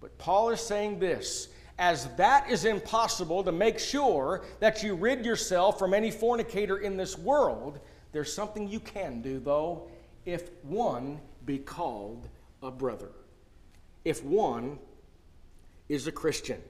But 0.00 0.16
Paul 0.18 0.50
is 0.50 0.60
saying 0.60 0.98
this 0.98 1.48
as 1.80 2.14
that 2.16 2.50
is 2.50 2.66
impossible 2.66 3.42
to 3.42 3.50
make 3.50 3.78
sure 3.78 4.44
that 4.60 4.82
you 4.82 4.94
rid 4.94 5.24
yourself 5.24 5.78
from 5.78 5.94
any 5.94 6.10
fornicator 6.10 6.76
in 6.76 6.94
this 6.98 7.16
world, 7.16 7.80
there's 8.12 8.30
something 8.30 8.68
you 8.68 8.78
can 8.78 9.22
do, 9.22 9.40
though, 9.40 9.88
if 10.26 10.50
one 10.62 11.18
be 11.46 11.58
called 11.58 12.28
a 12.62 12.70
brother. 12.70 13.12
If 14.04 14.22
one 14.22 14.78
is 15.88 16.06
a 16.06 16.12
Christian. 16.12 16.60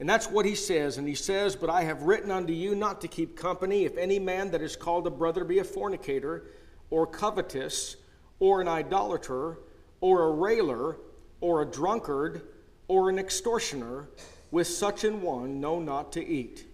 And 0.00 0.08
that's 0.08 0.30
what 0.30 0.44
he 0.44 0.54
says. 0.54 0.98
And 0.98 1.08
he 1.08 1.14
says, 1.14 1.56
But 1.56 1.70
I 1.70 1.84
have 1.84 2.02
written 2.02 2.30
unto 2.30 2.52
you 2.52 2.74
not 2.74 3.00
to 3.00 3.08
keep 3.08 3.38
company 3.38 3.86
if 3.86 3.96
any 3.96 4.18
man 4.18 4.50
that 4.50 4.60
is 4.60 4.76
called 4.76 5.06
a 5.06 5.10
brother 5.10 5.44
be 5.44 5.60
a 5.60 5.64
fornicator, 5.64 6.50
or 6.90 7.06
covetous, 7.06 7.96
or 8.38 8.60
an 8.60 8.68
idolater, 8.68 9.60
or 10.02 10.24
a 10.24 10.30
railer, 10.30 10.98
or 11.40 11.62
a 11.62 11.64
drunkard 11.64 12.42
or 12.88 13.10
an 13.10 13.18
extortioner, 13.18 14.08
with 14.50 14.66
such 14.66 15.04
an 15.04 15.22
one 15.22 15.60
know 15.60 15.80
not 15.80 16.12
to 16.12 16.24
eat. 16.24 16.66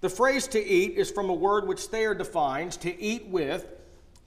The 0.00 0.08
phrase 0.08 0.46
to 0.48 0.64
eat 0.64 0.96
is 0.96 1.10
from 1.10 1.28
a 1.28 1.34
word 1.34 1.66
which 1.66 1.86
Thayer 1.86 2.14
defines 2.14 2.76
to 2.78 3.02
eat 3.02 3.26
with, 3.26 3.66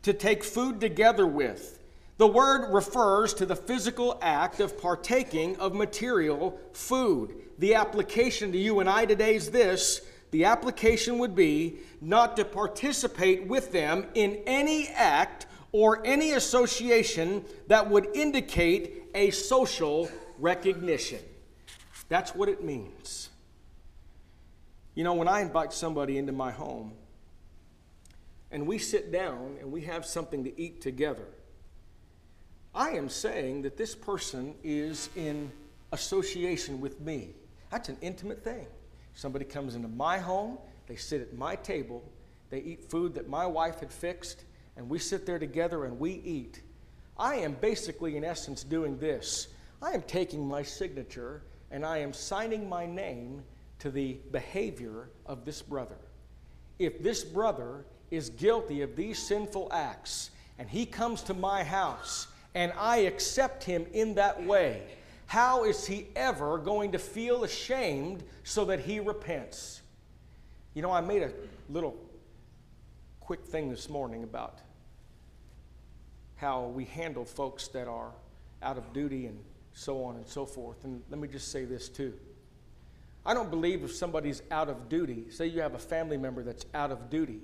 to 0.03 0.13
take 0.13 0.43
food 0.43 0.81
together 0.81 1.25
with. 1.25 1.79
The 2.17 2.27
word 2.27 2.71
refers 2.71 3.33
to 3.35 3.45
the 3.45 3.55
physical 3.55 4.19
act 4.21 4.59
of 4.59 4.79
partaking 4.79 5.55
of 5.57 5.73
material 5.73 6.59
food. 6.73 7.33
The 7.57 7.75
application 7.75 8.51
to 8.51 8.57
you 8.57 8.79
and 8.79 8.89
I 8.89 9.05
today 9.05 9.35
is 9.35 9.49
this 9.49 10.01
the 10.31 10.45
application 10.45 11.17
would 11.19 11.35
be 11.35 11.77
not 11.99 12.37
to 12.37 12.45
participate 12.45 13.47
with 13.47 13.71
them 13.71 14.05
in 14.13 14.41
any 14.45 14.87
act 14.89 15.45
or 15.71 16.05
any 16.05 16.33
association 16.33 17.43
that 17.67 17.89
would 17.89 18.07
indicate 18.13 19.03
a 19.13 19.31
social 19.31 20.09
recognition. 20.41 21.19
That's 22.09 22.35
what 22.35 22.49
it 22.49 22.63
means. 22.63 23.29
You 24.95 25.05
know, 25.05 25.13
when 25.13 25.27
I 25.27 25.41
invite 25.41 25.71
somebody 25.71 26.17
into 26.17 26.33
my 26.33 26.51
home 26.51 26.93
and 28.51 28.67
we 28.67 28.77
sit 28.77 29.11
down 29.11 29.57
and 29.61 29.71
we 29.71 29.81
have 29.81 30.05
something 30.05 30.43
to 30.43 30.61
eat 30.61 30.81
together, 30.81 31.27
I 32.75 32.91
am 32.91 33.07
saying 33.07 33.61
that 33.61 33.77
this 33.77 33.95
person 33.95 34.55
is 34.63 35.09
in 35.15 35.51
association 35.93 36.81
with 36.81 36.99
me. 36.99 37.29
That's 37.69 37.89
an 37.89 37.97
intimate 38.01 38.43
thing. 38.43 38.67
Somebody 39.13 39.45
comes 39.45 39.75
into 39.75 39.87
my 39.87 40.17
home, 40.17 40.57
they 40.87 40.95
sit 40.95 41.21
at 41.21 41.33
my 41.33 41.55
table, 41.55 42.03
they 42.49 42.59
eat 42.59 42.89
food 42.89 43.13
that 43.13 43.29
my 43.29 43.45
wife 43.45 43.79
had 43.79 43.91
fixed, 43.91 44.43
and 44.75 44.89
we 44.89 44.99
sit 44.99 45.25
there 45.25 45.39
together 45.39 45.85
and 45.85 45.99
we 45.99 46.11
eat. 46.11 46.61
I 47.17 47.35
am 47.35 47.53
basically, 47.53 48.17
in 48.17 48.23
essence, 48.23 48.63
doing 48.63 48.97
this. 48.97 49.47
I 49.81 49.91
am 49.91 50.03
taking 50.03 50.47
my 50.47 50.61
signature 50.61 51.41
and 51.71 51.85
I 51.85 51.97
am 51.97 52.13
signing 52.13 52.69
my 52.69 52.85
name 52.85 53.41
to 53.79 53.89
the 53.89 54.17
behavior 54.31 55.09
of 55.25 55.43
this 55.43 55.61
brother. 55.61 55.97
If 56.77 57.01
this 57.01 57.23
brother 57.23 57.85
is 58.11 58.29
guilty 58.29 58.81
of 58.81 58.95
these 58.95 59.17
sinful 59.17 59.69
acts 59.71 60.29
and 60.59 60.69
he 60.69 60.85
comes 60.85 61.23
to 61.23 61.33
my 61.33 61.63
house 61.63 62.27
and 62.53 62.71
I 62.77 62.97
accept 62.97 63.63
him 63.63 63.87
in 63.93 64.15
that 64.15 64.43
way, 64.43 64.83
how 65.25 65.63
is 65.63 65.87
he 65.87 66.07
ever 66.15 66.57
going 66.57 66.91
to 66.91 66.99
feel 66.99 67.43
ashamed 67.43 68.23
so 68.43 68.65
that 68.65 68.81
he 68.81 68.99
repents? 68.99 69.81
You 70.73 70.81
know, 70.81 70.91
I 70.91 71.01
made 71.01 71.23
a 71.23 71.31
little 71.69 71.95
quick 73.21 73.45
thing 73.45 73.69
this 73.69 73.89
morning 73.89 74.23
about 74.23 74.59
how 76.35 76.65
we 76.65 76.85
handle 76.85 77.23
folks 77.23 77.69
that 77.69 77.87
are 77.87 78.11
out 78.61 78.77
of 78.77 78.93
duty 78.93 79.25
and 79.25 79.39
so 79.73 80.03
on 80.03 80.15
and 80.15 80.27
so 80.27 80.45
forth. 80.45 80.83
And 80.83 81.01
let 81.09 81.19
me 81.19 81.27
just 81.27 81.51
say 81.51 81.65
this 81.65 81.89
too. 81.89 82.13
I 83.25 83.33
don't 83.33 83.49
believe 83.49 83.83
if 83.83 83.93
somebody's 83.93 84.41
out 84.51 84.69
of 84.69 84.89
duty, 84.89 85.25
say 85.29 85.45
you 85.47 85.61
have 85.61 85.75
a 85.75 85.79
family 85.79 86.17
member 86.17 86.43
that's 86.43 86.65
out 86.73 86.91
of 86.91 87.09
duty, 87.09 87.39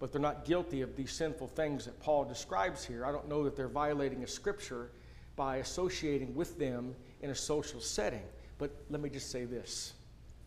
but 0.00 0.10
they're 0.10 0.20
not 0.20 0.44
guilty 0.44 0.82
of 0.82 0.96
these 0.96 1.12
sinful 1.12 1.46
things 1.46 1.84
that 1.84 2.00
Paul 2.00 2.24
describes 2.24 2.84
here, 2.84 3.06
I 3.06 3.12
don't 3.12 3.28
know 3.28 3.44
that 3.44 3.56
they're 3.56 3.68
violating 3.68 4.24
a 4.24 4.26
scripture 4.26 4.90
by 5.36 5.58
associating 5.58 6.34
with 6.34 6.58
them 6.58 6.94
in 7.22 7.30
a 7.30 7.34
social 7.34 7.80
setting. 7.80 8.22
But 8.58 8.70
let 8.90 9.00
me 9.00 9.08
just 9.08 9.30
say 9.30 9.44
this. 9.44 9.92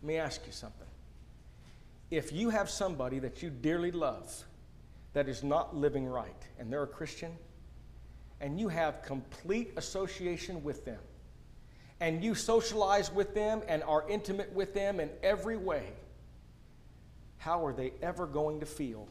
Let 0.01 0.07
me 0.07 0.17
ask 0.17 0.41
you 0.45 0.51
something. 0.51 0.87
If 2.11 2.31
you 2.31 2.49
have 2.49 2.69
somebody 2.69 3.19
that 3.19 3.41
you 3.41 3.49
dearly 3.49 3.91
love 3.91 4.43
that 5.13 5.27
is 5.27 5.43
not 5.43 5.75
living 5.75 6.05
right, 6.05 6.47
and 6.59 6.71
they're 6.71 6.83
a 6.83 6.87
Christian, 6.87 7.31
and 8.41 8.59
you 8.59 8.67
have 8.67 9.01
complete 9.01 9.73
association 9.77 10.63
with 10.63 10.85
them, 10.85 10.99
and 11.99 12.23
you 12.23 12.35
socialize 12.35 13.11
with 13.11 13.33
them 13.33 13.61
and 13.67 13.83
are 13.83 14.03
intimate 14.09 14.51
with 14.53 14.73
them 14.73 14.99
in 14.99 15.09
every 15.23 15.57
way, 15.57 15.93
how 17.37 17.65
are 17.65 17.73
they 17.73 17.93
ever 18.01 18.25
going 18.25 18.59
to 18.59 18.65
feel 18.65 19.07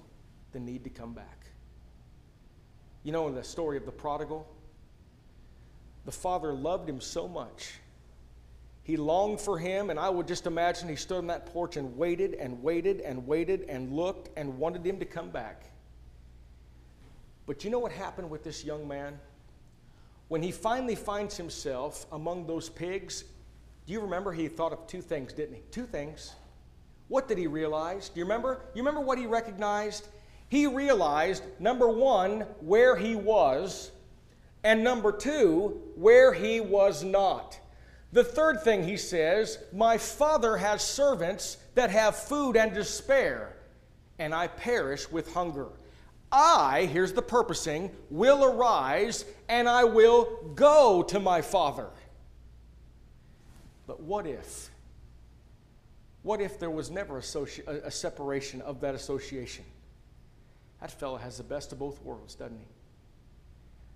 the 0.53 0.61
need 0.61 0.85
to 0.85 0.91
come 0.91 1.13
back? 1.13 1.47
You 3.03 3.13
know, 3.13 3.29
in 3.29 3.35
the 3.35 3.45
story 3.45 3.77
of 3.77 3.87
the 3.87 3.93
prodigal, 3.93 4.47
the 6.05 6.13
father 6.13 6.53
loved 6.53 6.89
him 6.89 7.01
so 7.01 7.29
much. 7.29 7.75
He 8.83 8.99
longed 8.99 9.41
for 9.41 9.59
him, 9.59 9.89
and 9.89 9.99
I 9.99 10.11
would 10.11 10.29
just 10.29 10.47
imagine 10.47 10.89
he 10.89 10.97
stood 10.97 11.19
on 11.19 11.27
that 11.29 11.47
porch 11.47 11.79
and 11.79 11.97
waited 11.97 12.35
and 12.35 12.63
waited 12.63 13.01
and 13.01 13.27
waited 13.27 13.65
and 13.69 13.93
looked 13.93 14.29
and 14.37 14.59
wanted 14.59 14.87
him 14.87 14.99
to 14.99 15.07
come 15.07 15.31
back. 15.31 15.71
But 17.47 17.65
you 17.65 17.71
know 17.71 17.79
what 17.79 17.93
happened 17.93 18.29
with 18.31 18.45
this 18.45 18.63
young 18.63 18.87
man? 18.87 19.19
When 20.29 20.43
he 20.43 20.53
finally 20.53 20.95
finds 20.95 21.37
himself 21.37 22.07
among 22.13 22.47
those 22.47 22.69
pigs, 22.69 23.25
do 23.87 23.93
you 23.93 24.01
remember 24.01 24.33
he 24.33 24.49
thought 24.49 24.73
of 24.73 24.87
two 24.87 25.03
things, 25.03 25.33
didn't 25.33 25.57
he? 25.57 25.63
Two 25.71 25.87
things. 25.87 26.35
What 27.09 27.29
did 27.29 27.37
he 27.37 27.47
realize? 27.47 28.09
Do 28.09 28.19
you 28.19 28.25
remember? 28.25 28.63
You 28.75 28.83
remember 28.83 29.01
what 29.01 29.19
he 29.19 29.27
recognized? 29.27 30.09
He 30.49 30.67
realized, 30.67 31.43
number 31.59 31.89
one, 31.89 32.41
where 32.61 32.97
he 32.97 33.15
was, 33.15 33.91
and 34.63 34.83
number 34.83 35.13
two, 35.13 35.81
where 35.97 36.33
he 36.33 36.61
was 36.61 37.05
not. 37.05 37.59
The 38.13 38.25
third 38.25 38.63
thing 38.63 38.85
he 38.85 38.97
says, 38.97 39.59
My 39.73 39.99
father 39.99 40.57
has 40.57 40.83
servants 40.83 41.59
that 41.75 41.91
have 41.91 42.17
food 42.17 42.57
and 42.57 42.73
to 42.75 42.85
spare, 42.85 43.57
and 44.19 44.35
I 44.35 44.47
perish 44.47 45.11
with 45.11 45.35
hunger. 45.35 45.69
I, 46.35 46.87
here's 46.93 47.13
the 47.13 47.23
purposing, 47.23 47.93
will 48.11 48.45
arise 48.45 49.25
and 49.49 49.69
I 49.69 49.85
will 49.85 50.51
go 50.57 51.05
to 51.05 51.21
my 51.21 51.41
father. 51.41 51.87
But 53.87 54.01
what 54.01 54.27
if? 54.27 54.69
What 56.25 56.41
if 56.41 56.59
there 56.59 56.71
was 56.71 56.91
never 56.91 57.19
a, 57.19 57.73
a 57.85 57.91
separation 57.91 58.63
of 58.63 58.81
that 58.81 58.97
association? 58.97 59.65
That 60.81 60.91
fellow 60.91 61.19
has 61.19 61.37
the 61.37 61.45
best 61.45 61.71
of 61.71 61.79
both 61.79 62.03
worlds, 62.03 62.35
doesn't 62.35 62.59
he? 62.59 62.67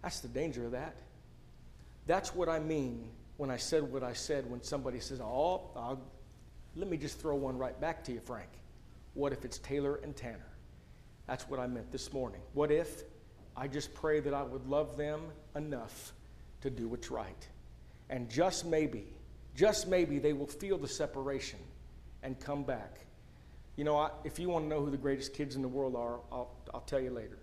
That's 0.02 0.20
the 0.20 0.28
danger 0.28 0.64
of 0.64 0.72
that. 0.72 0.96
That's 2.06 2.34
what 2.34 2.48
I 2.48 2.60
mean 2.60 3.08
when 3.36 3.50
I 3.50 3.56
said 3.56 3.82
what 3.82 4.04
I 4.04 4.12
said 4.12 4.48
when 4.48 4.62
somebody 4.62 5.00
says, 5.00 5.20
Oh, 5.20 5.70
I'll, 5.74 6.00
let 6.76 6.88
me 6.88 6.96
just 6.96 7.18
throw 7.18 7.34
one 7.34 7.58
right 7.58 7.78
back 7.80 8.04
to 8.04 8.12
you, 8.12 8.20
Frank. 8.20 8.48
What 9.14 9.32
if 9.32 9.44
it's 9.44 9.58
Taylor 9.58 9.96
and 10.04 10.14
Tanner? 10.14 10.46
That's 11.28 11.48
what 11.48 11.60
I 11.60 11.66
meant 11.66 11.92
this 11.92 12.12
morning. 12.12 12.40
What 12.54 12.72
if 12.72 13.04
I 13.56 13.68
just 13.68 13.94
pray 13.94 14.18
that 14.20 14.32
I 14.32 14.42
would 14.42 14.66
love 14.66 14.96
them 14.96 15.20
enough 15.54 16.14
to 16.62 16.70
do 16.70 16.88
what's 16.88 17.10
right? 17.10 17.48
And 18.10 18.30
just 18.30 18.64
maybe, 18.64 19.04
just 19.54 19.86
maybe 19.86 20.18
they 20.18 20.32
will 20.32 20.46
feel 20.46 20.78
the 20.78 20.88
separation 20.88 21.58
and 22.22 22.40
come 22.40 22.64
back. 22.64 23.00
You 23.76 23.84
know, 23.84 23.96
I, 23.96 24.10
if 24.24 24.38
you 24.38 24.48
want 24.48 24.64
to 24.64 24.68
know 24.68 24.80
who 24.80 24.90
the 24.90 24.96
greatest 24.96 25.34
kids 25.34 25.54
in 25.54 25.62
the 25.62 25.68
world 25.68 25.94
are, 25.94 26.18
I'll, 26.32 26.50
I'll 26.72 26.80
tell 26.80 26.98
you 26.98 27.10
later. 27.10 27.38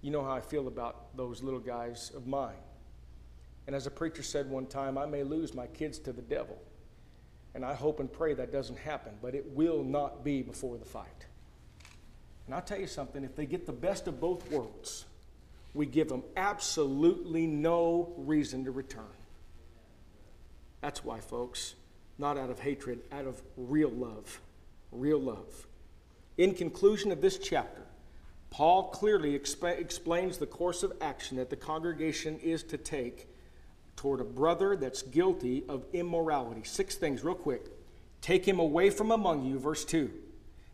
You 0.00 0.12
know 0.12 0.22
how 0.22 0.32
I 0.32 0.40
feel 0.40 0.68
about 0.68 1.14
those 1.16 1.42
little 1.42 1.60
guys 1.60 2.12
of 2.14 2.26
mine. 2.26 2.54
And 3.66 3.74
as 3.76 3.86
a 3.86 3.90
preacher 3.90 4.22
said 4.22 4.48
one 4.48 4.66
time, 4.66 4.96
I 4.96 5.06
may 5.06 5.24
lose 5.24 5.54
my 5.54 5.66
kids 5.66 5.98
to 6.00 6.12
the 6.12 6.22
devil. 6.22 6.56
And 7.54 7.64
I 7.64 7.74
hope 7.74 7.98
and 7.98 8.10
pray 8.10 8.32
that 8.34 8.52
doesn't 8.52 8.78
happen, 8.78 9.12
but 9.20 9.34
it 9.34 9.44
will 9.54 9.82
not 9.82 10.24
be 10.24 10.40
before 10.40 10.78
the 10.78 10.84
fight. 10.84 11.26
And 12.50 12.56
I'll 12.56 12.62
tell 12.62 12.80
you 12.80 12.88
something 12.88 13.22
if 13.22 13.36
they 13.36 13.46
get 13.46 13.64
the 13.64 13.72
best 13.72 14.08
of 14.08 14.20
both 14.20 14.50
worlds, 14.50 15.04
we 15.72 15.86
give 15.86 16.08
them 16.08 16.24
absolutely 16.36 17.46
no 17.46 18.12
reason 18.16 18.64
to 18.64 18.72
return. 18.72 19.04
That's 20.80 21.04
why, 21.04 21.20
folks, 21.20 21.76
not 22.18 22.36
out 22.36 22.50
of 22.50 22.58
hatred, 22.58 23.02
out 23.12 23.24
of 23.24 23.40
real 23.56 23.90
love. 23.90 24.40
Real 24.90 25.20
love. 25.20 25.68
In 26.38 26.56
conclusion 26.56 27.12
of 27.12 27.20
this 27.20 27.38
chapter, 27.38 27.82
Paul 28.50 28.88
clearly 28.88 29.38
exp- 29.38 29.78
explains 29.78 30.38
the 30.38 30.46
course 30.46 30.82
of 30.82 30.92
action 31.00 31.36
that 31.36 31.50
the 31.50 31.56
congregation 31.56 32.36
is 32.40 32.64
to 32.64 32.76
take 32.76 33.28
toward 33.94 34.20
a 34.20 34.24
brother 34.24 34.74
that's 34.74 35.02
guilty 35.02 35.62
of 35.68 35.84
immorality. 35.92 36.62
Six 36.64 36.96
things, 36.96 37.22
real 37.22 37.36
quick. 37.36 37.66
Take 38.20 38.44
him 38.44 38.58
away 38.58 38.90
from 38.90 39.12
among 39.12 39.44
you, 39.44 39.56
verse 39.56 39.84
2. 39.84 40.10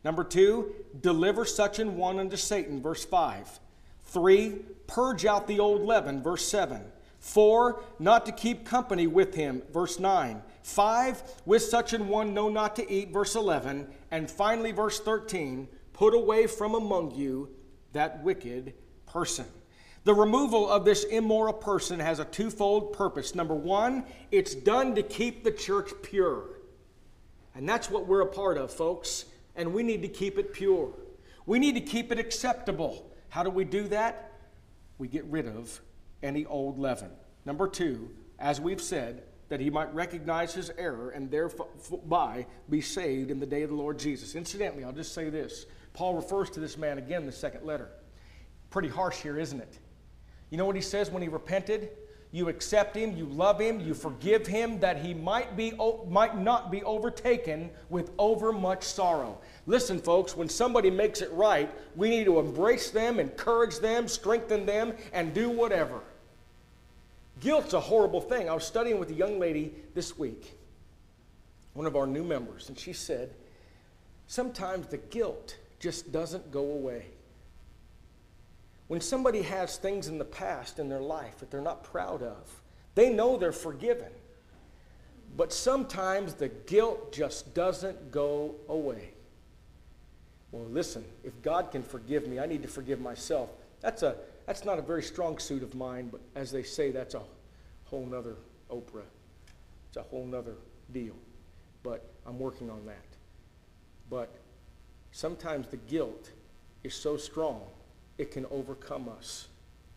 Number 0.07 0.23
two, 0.23 0.73
deliver 1.01 1.45
such 1.45 1.81
an 1.81 1.97
one 1.97 2.21
unto 2.21 2.37
Satan, 2.37 2.81
verse 2.81 3.05
5. 3.05 3.59
Three, 4.05 4.61
purge 4.87 5.27
out 5.27 5.49
the 5.49 5.59
old 5.59 5.83
leaven, 5.83 6.23
verse 6.23 6.47
7. 6.47 6.81
Four, 7.19 7.83
not 7.99 8.25
to 8.27 8.31
keep 8.31 8.65
company 8.65 9.09
with 9.09 9.35
him, 9.35 9.63
verse 9.73 9.99
9. 9.99 10.43
Five, 10.63 11.25
with 11.45 11.63
such 11.63 11.93
an 11.93 12.07
one 12.07 12.35
know 12.35 12.49
not 12.49 12.77
to 12.77 12.89
eat, 12.89 13.13
verse 13.13 13.35
11. 13.35 13.89
And 14.13 14.31
finally, 14.31 14.71
verse 14.71 15.01
13, 15.01 15.67
put 15.93 16.15
away 16.15 16.47
from 16.47 16.77
among 16.77 17.17
you 17.17 17.51
that 17.93 18.23
wicked 18.23 18.75
person. 19.07 19.47
The 20.05 20.15
removal 20.15 20.71
of 20.71 20.85
this 20.85 21.03
immoral 21.03 21.53
person 21.53 21.99
has 21.99 22.21
a 22.21 22.25
twofold 22.25 22.93
purpose. 22.93 23.35
Number 23.35 23.57
one, 23.57 24.05
it's 24.31 24.55
done 24.55 24.95
to 24.95 25.03
keep 25.03 25.43
the 25.43 25.51
church 25.51 25.91
pure. 26.03 26.45
And 27.57 27.69
that's 27.69 27.91
what 27.91 28.07
we're 28.07 28.21
a 28.21 28.27
part 28.27 28.57
of, 28.57 28.73
folks. 28.73 29.25
And 29.57 29.73
we 29.73 29.83
need 29.83 30.03
to 30.03 30.09
keep 30.09 30.39
it 30.39 30.53
pure. 30.53 30.93
We 31.47 31.59
need 31.59 31.75
to 31.75 31.81
keep 31.81 32.13
it 32.13 32.19
acceptable. 32.19 33.11
How 33.29 33.43
do 33.43 33.51
we 33.51 33.65
do 33.65 33.89
that? 33.89 34.33
We 34.99 35.09
get 35.09 35.25
rid 35.25 35.47
of 35.47 35.81
any 36.23 36.45
old 36.47 36.79
leaven. 36.79 37.11
Number 37.45 37.69
two, 37.69 38.11
as 38.39 38.61
we've 38.61 38.81
said, 38.81 39.23
that 39.49 39.61
he 39.61 39.71
might 39.71 39.95
recognize 39.95 40.53
his 40.55 40.71
error 40.77 41.11
and 41.11 41.31
thereby 41.31 42.47
be 42.69 42.81
saved 42.81 43.31
in 43.31 43.39
the 43.39 43.47
day 43.47 43.63
of 43.63 43.71
the 43.71 43.77
Lord 43.77 43.99
Jesus. 43.99 44.35
Incidentally, 44.35 44.85
I'll 44.85 44.93
just 44.93 45.15
say 45.15 45.31
this 45.31 45.67
Paul 45.93 46.15
refers 46.15 46.51
to 46.51 46.61
this 46.61 46.77
man 46.77 46.99
again 46.99 47.23
in 47.23 47.27
the 47.27 47.33
second 47.33 47.65
letter. 47.65 47.89
Pretty 48.71 48.89
harsh 48.89 49.21
here, 49.23 49.39
isn't 49.39 49.61
it? 49.61 49.79
You 50.51 50.59
know 50.59 50.67
what 50.67 50.77
he 50.77 50.83
says 50.83 51.11
when 51.11 51.23
he 51.23 51.29
repented? 51.29 51.91
You 52.33 52.49
accept 52.49 52.97
him, 52.97 53.17
you 53.17 53.25
love 53.27 53.61
him, 53.61 53.81
you 53.81 53.95
forgive 53.95 54.47
him, 54.47 54.79
that 54.81 54.99
he 54.99 55.15
might, 55.15 55.57
be, 55.57 55.73
might 56.09 56.37
not 56.39 56.71
be 56.71 56.83
overtaken 56.83 57.71
with 57.89 58.11
overmuch 58.19 58.83
sorrow. 58.83 59.39
Listen, 59.67 59.99
folks, 59.99 60.37
when 60.37 60.49
somebody 60.49 60.91
makes 60.91 61.23
it 61.23 61.33
right, 61.33 61.71
we 61.95 62.11
need 62.11 62.25
to 62.25 62.39
embrace 62.39 62.91
them, 62.91 63.19
encourage 63.19 63.79
them, 63.79 64.07
strengthen 64.07 64.67
them, 64.67 64.93
and 65.13 65.33
do 65.33 65.49
whatever. 65.49 66.01
Guilt's 67.41 67.75
a 67.75 67.81
horrible 67.81 68.21
thing. 68.21 68.49
I 68.49 68.55
was 68.55 68.65
studying 68.65 68.99
with 68.99 69.11
a 69.11 69.15
young 69.15 69.39
lady 69.39 69.75
this 69.95 70.19
week, 70.19 70.57
one 71.75 71.87
of 71.87 71.97
our 71.97 72.07
new 72.07 72.25
members, 72.25 72.69
and 72.69 72.79
she 72.79 72.93
said, 72.93 73.31
sometimes 74.27 74.89
the 74.89 74.99
guilt 74.99 75.57
just 75.79 76.13
doesn't 76.13 76.51
go 76.51 76.61
away. 76.63 77.07
When 78.89 79.01
somebody 79.01 79.43
has 79.43 79.77
things 79.77 80.09
in 80.09 80.19
the 80.19 80.25
past 80.25 80.79
in 80.79 80.89
their 80.89 81.01
life 81.01 81.39
that 81.39 81.51
they're 81.51 81.61
not 81.61 81.83
proud 81.83 82.23
of, 82.23 82.63
they 82.95 83.11
know 83.11 83.37
they're 83.37 83.53
forgiven. 83.53 84.13
But 85.37 85.53
sometimes 85.53 86.35
the 86.35 86.49
guilt 86.49 87.13
just 87.13 87.53
doesn't 87.53 88.11
go 88.11 88.55
away. 88.69 89.11
Well, 90.53 90.65
listen, 90.71 91.05
if 91.25 91.41
God 91.43 91.71
can 91.71 91.83
forgive 91.83 92.27
me, 92.27 92.39
I 92.39 92.47
need 92.47 92.63
to 92.63 92.69
forgive 92.69 93.01
myself. 93.01 93.51
That's, 93.81 94.03
a, 94.03 94.17
that's 94.47 94.65
not 94.65 94.79
a 94.79 94.83
very 94.83 95.03
strong 95.03 95.39
suit 95.39 95.63
of 95.63 95.75
mine, 95.75 96.09
but 96.11 96.21
as 96.35 96.51
they 96.51 96.63
say, 96.63 96.91
that's 96.91 97.15
a 97.15 97.23
whole 97.85 98.07
nother 98.07 98.37
Oprah. 98.71 99.03
It's 99.89 99.97
a 99.97 100.03
whole 100.03 100.25
nother 100.25 100.55
deal. 100.93 101.15
But 101.83 102.09
I'm 102.25 102.39
working 102.39 102.71
on 102.71 102.87
that. 102.87 103.05
But 104.09 104.35
sometimes 105.13 105.69
the 105.69 105.77
guilt 105.77 106.31
is 106.85 106.95
so 106.95 107.17
strong, 107.17 107.63
it 108.19 108.31
can 108.31 108.47
overcome 108.51 109.09
us, 109.09 109.49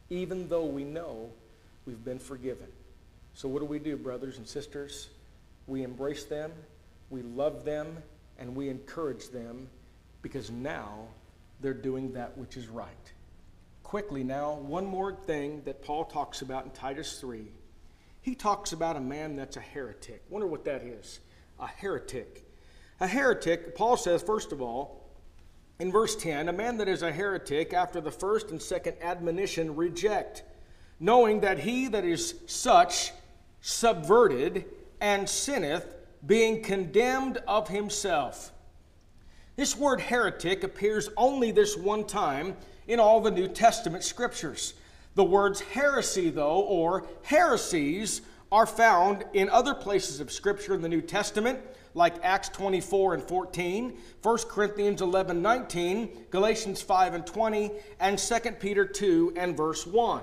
even 0.09 0.49
though 0.49 0.65
we 0.65 0.83
know 0.83 1.29
we've 1.85 2.03
been 2.03 2.19
forgiven. 2.19 2.67
So, 3.33 3.47
what 3.47 3.59
do 3.59 3.65
we 3.65 3.79
do, 3.79 3.95
brothers 3.95 4.37
and 4.37 4.47
sisters? 4.47 5.09
We 5.67 5.83
embrace 5.83 6.25
them, 6.25 6.51
we 7.09 7.21
love 7.21 7.63
them, 7.63 7.97
and 8.37 8.55
we 8.55 8.69
encourage 8.69 9.29
them 9.29 9.69
because 10.21 10.49
now 10.49 11.07
they're 11.61 11.73
doing 11.73 12.13
that 12.13 12.37
which 12.37 12.57
is 12.57 12.67
right. 12.67 12.87
Quickly 13.83 14.23
now, 14.23 14.53
one 14.53 14.85
more 14.85 15.13
thing 15.13 15.61
that 15.65 15.83
Paul 15.83 16.05
talks 16.05 16.41
about 16.41 16.65
in 16.65 16.71
Titus 16.71 17.19
3. 17.19 17.47
He 18.21 18.35
talks 18.35 18.73
about 18.73 18.95
a 18.95 19.01
man 19.01 19.35
that's 19.35 19.57
a 19.57 19.61
heretic. 19.61 20.21
Wonder 20.29 20.47
what 20.47 20.65
that 20.65 20.83
is. 20.83 21.19
A 21.59 21.67
heretic. 21.67 22.45
A 22.99 23.07
heretic, 23.07 23.75
Paul 23.75 23.97
says, 23.97 24.21
first 24.21 24.51
of 24.51 24.61
all, 24.61 24.98
in 25.79 25.91
verse 25.91 26.15
10, 26.15 26.49
a 26.49 26.53
man 26.53 26.77
that 26.77 26.89
is 26.89 27.01
a 27.01 27.11
heretic 27.11 27.73
after 27.73 28.01
the 28.01 28.11
first 28.11 28.51
and 28.51 28.61
second 28.61 28.97
admonition 29.01 29.75
reject, 29.75 30.43
knowing 30.99 31.39
that 31.39 31.59
he 31.59 31.87
that 31.87 32.03
is 32.03 32.35
such 32.47 33.13
subverted 33.61 34.65
and 34.99 35.27
sinneth, 35.27 35.95
being 36.25 36.61
condemned 36.61 37.37
of 37.47 37.69
himself. 37.69 38.51
This 39.55 39.75
word 39.75 40.01
heretic 40.01 40.63
appears 40.63 41.09
only 41.15 41.51
this 41.51 41.77
one 41.77 42.05
time 42.05 42.57
in 42.87 42.99
all 42.99 43.21
the 43.21 43.31
New 43.31 43.47
Testament 43.47 44.03
scriptures. 44.03 44.73
The 45.15 45.23
words 45.23 45.61
heresy, 45.61 46.29
though, 46.29 46.61
or 46.61 47.07
heresies, 47.23 48.21
are 48.51 48.65
found 48.65 49.23
in 49.33 49.49
other 49.49 49.73
places 49.73 50.19
of 50.19 50.31
Scripture 50.31 50.73
in 50.73 50.81
the 50.81 50.89
New 50.89 51.01
Testament, 51.01 51.59
like 51.93 52.15
Acts 52.23 52.49
24 52.49 53.15
and 53.15 53.23
14, 53.23 53.97
1 54.21 54.37
Corinthians 54.49 55.01
11, 55.01 55.41
19, 55.41 56.09
Galatians 56.29 56.81
5 56.81 57.13
and 57.13 57.25
20, 57.25 57.71
and 57.99 58.17
2 58.17 58.39
Peter 58.59 58.85
2 58.85 59.33
and 59.35 59.57
verse 59.57 59.85
1. 59.85 60.21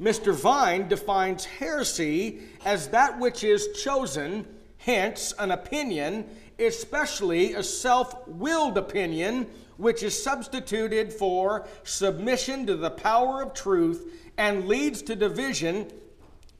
Mr. 0.00 0.34
Vine 0.34 0.88
defines 0.88 1.44
heresy 1.44 2.40
as 2.64 2.88
that 2.88 3.18
which 3.18 3.44
is 3.44 3.68
chosen, 3.80 4.46
hence 4.78 5.32
an 5.38 5.52
opinion, 5.52 6.26
especially 6.58 7.54
a 7.54 7.62
self 7.62 8.26
willed 8.26 8.76
opinion, 8.76 9.46
which 9.76 10.02
is 10.02 10.20
substituted 10.20 11.12
for 11.12 11.66
submission 11.84 12.66
to 12.66 12.76
the 12.76 12.90
power 12.90 13.42
of 13.42 13.54
truth 13.54 14.12
and 14.36 14.66
leads 14.66 15.02
to 15.02 15.14
division 15.14 15.88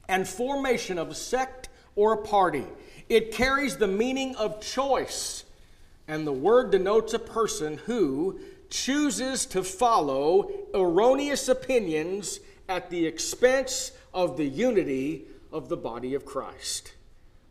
and 0.07 0.27
formation 0.27 0.97
of 0.97 1.09
a 1.09 1.15
sect 1.15 1.69
or 1.95 2.13
a 2.13 2.17
party. 2.17 2.65
It 3.07 3.31
carries 3.31 3.77
the 3.77 3.87
meaning 3.87 4.35
of 4.35 4.61
choice, 4.61 5.43
and 6.07 6.25
the 6.25 6.33
word 6.33 6.71
denotes 6.71 7.13
a 7.13 7.19
person 7.19 7.77
who 7.85 8.39
chooses 8.69 9.45
to 9.47 9.63
follow 9.63 10.49
erroneous 10.73 11.47
opinions 11.47 12.39
at 12.67 12.89
the 12.89 13.05
expense 13.05 13.91
of 14.13 14.37
the 14.37 14.45
unity 14.45 15.25
of 15.51 15.69
the 15.69 15.77
body 15.77 16.15
of 16.15 16.25
Christ. 16.25 16.93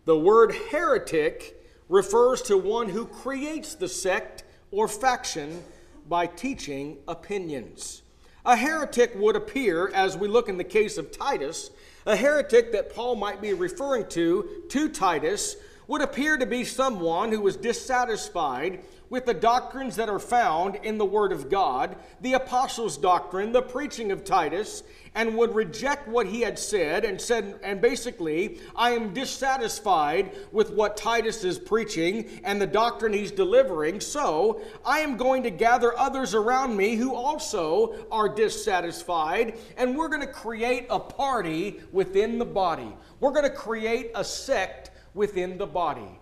The 0.06 0.18
word 0.18 0.54
heretic 0.70 1.62
refers 1.88 2.42
to 2.42 2.58
one 2.58 2.88
who 2.88 3.06
creates 3.06 3.74
the 3.74 3.88
sect 3.88 4.42
or 4.70 4.88
faction 4.88 5.62
by 6.08 6.26
teaching 6.26 6.98
opinions. 7.06 8.02
A 8.44 8.56
heretic 8.56 9.12
would 9.14 9.36
appear, 9.36 9.88
as 9.94 10.16
we 10.16 10.28
look 10.28 10.48
in 10.48 10.58
the 10.58 10.64
case 10.64 10.98
of 10.98 11.12
Titus, 11.12 11.70
a 12.06 12.16
heretic 12.16 12.72
that 12.72 12.94
Paul 12.94 13.16
might 13.16 13.40
be 13.40 13.52
referring 13.52 14.06
to, 14.08 14.64
to 14.68 14.88
Titus, 14.88 15.56
would 15.86 16.02
appear 16.02 16.36
to 16.36 16.46
be 16.46 16.64
someone 16.64 17.30
who 17.30 17.40
was 17.40 17.56
dissatisfied 17.56 18.80
with 19.14 19.26
the 19.26 19.32
doctrines 19.32 19.94
that 19.94 20.08
are 20.08 20.18
found 20.18 20.74
in 20.82 20.98
the 20.98 21.04
Word 21.04 21.30
of 21.30 21.48
God, 21.48 21.94
the 22.20 22.32
apostles' 22.32 22.98
doctrine, 22.98 23.52
the 23.52 23.62
preaching 23.62 24.10
of 24.10 24.24
Titus, 24.24 24.82
and 25.14 25.38
would 25.38 25.54
reject 25.54 26.08
what 26.08 26.26
he 26.26 26.40
had 26.40 26.58
said 26.58 27.04
and 27.04 27.20
said, 27.20 27.60
and 27.62 27.80
basically, 27.80 28.58
I 28.74 28.90
am 28.90 29.14
dissatisfied 29.14 30.34
with 30.50 30.72
what 30.72 30.96
Titus 30.96 31.44
is 31.44 31.60
preaching 31.60 32.28
and 32.42 32.60
the 32.60 32.66
doctrine 32.66 33.12
he's 33.12 33.30
delivering, 33.30 34.00
so 34.00 34.60
I 34.84 34.98
am 34.98 35.16
going 35.16 35.44
to 35.44 35.50
gather 35.50 35.96
others 35.96 36.34
around 36.34 36.76
me 36.76 36.96
who 36.96 37.14
also 37.14 37.94
are 38.10 38.28
dissatisfied, 38.28 39.56
and 39.76 39.96
we're 39.96 40.08
going 40.08 40.26
to 40.26 40.26
create 40.26 40.88
a 40.90 40.98
party 40.98 41.80
within 41.92 42.36
the 42.36 42.44
body. 42.44 42.92
We're 43.20 43.30
going 43.30 43.48
to 43.48 43.56
create 43.56 44.10
a 44.16 44.24
sect 44.24 44.90
within 45.14 45.56
the 45.56 45.68
body. 45.68 46.18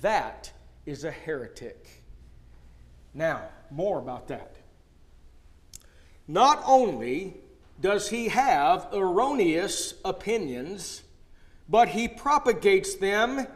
That 0.00 0.50
is 0.86 1.04
a 1.04 1.12
heretic. 1.12 2.01
Now, 3.14 3.42
more 3.70 3.98
about 3.98 4.28
that. 4.28 4.56
Not 6.28 6.62
only 6.66 7.36
does 7.80 8.08
he 8.08 8.28
have 8.28 8.88
erroneous 8.92 9.94
opinions, 10.04 11.02
but 11.68 11.88
he 11.88 12.08
propagates 12.08 12.94
them 12.94 13.46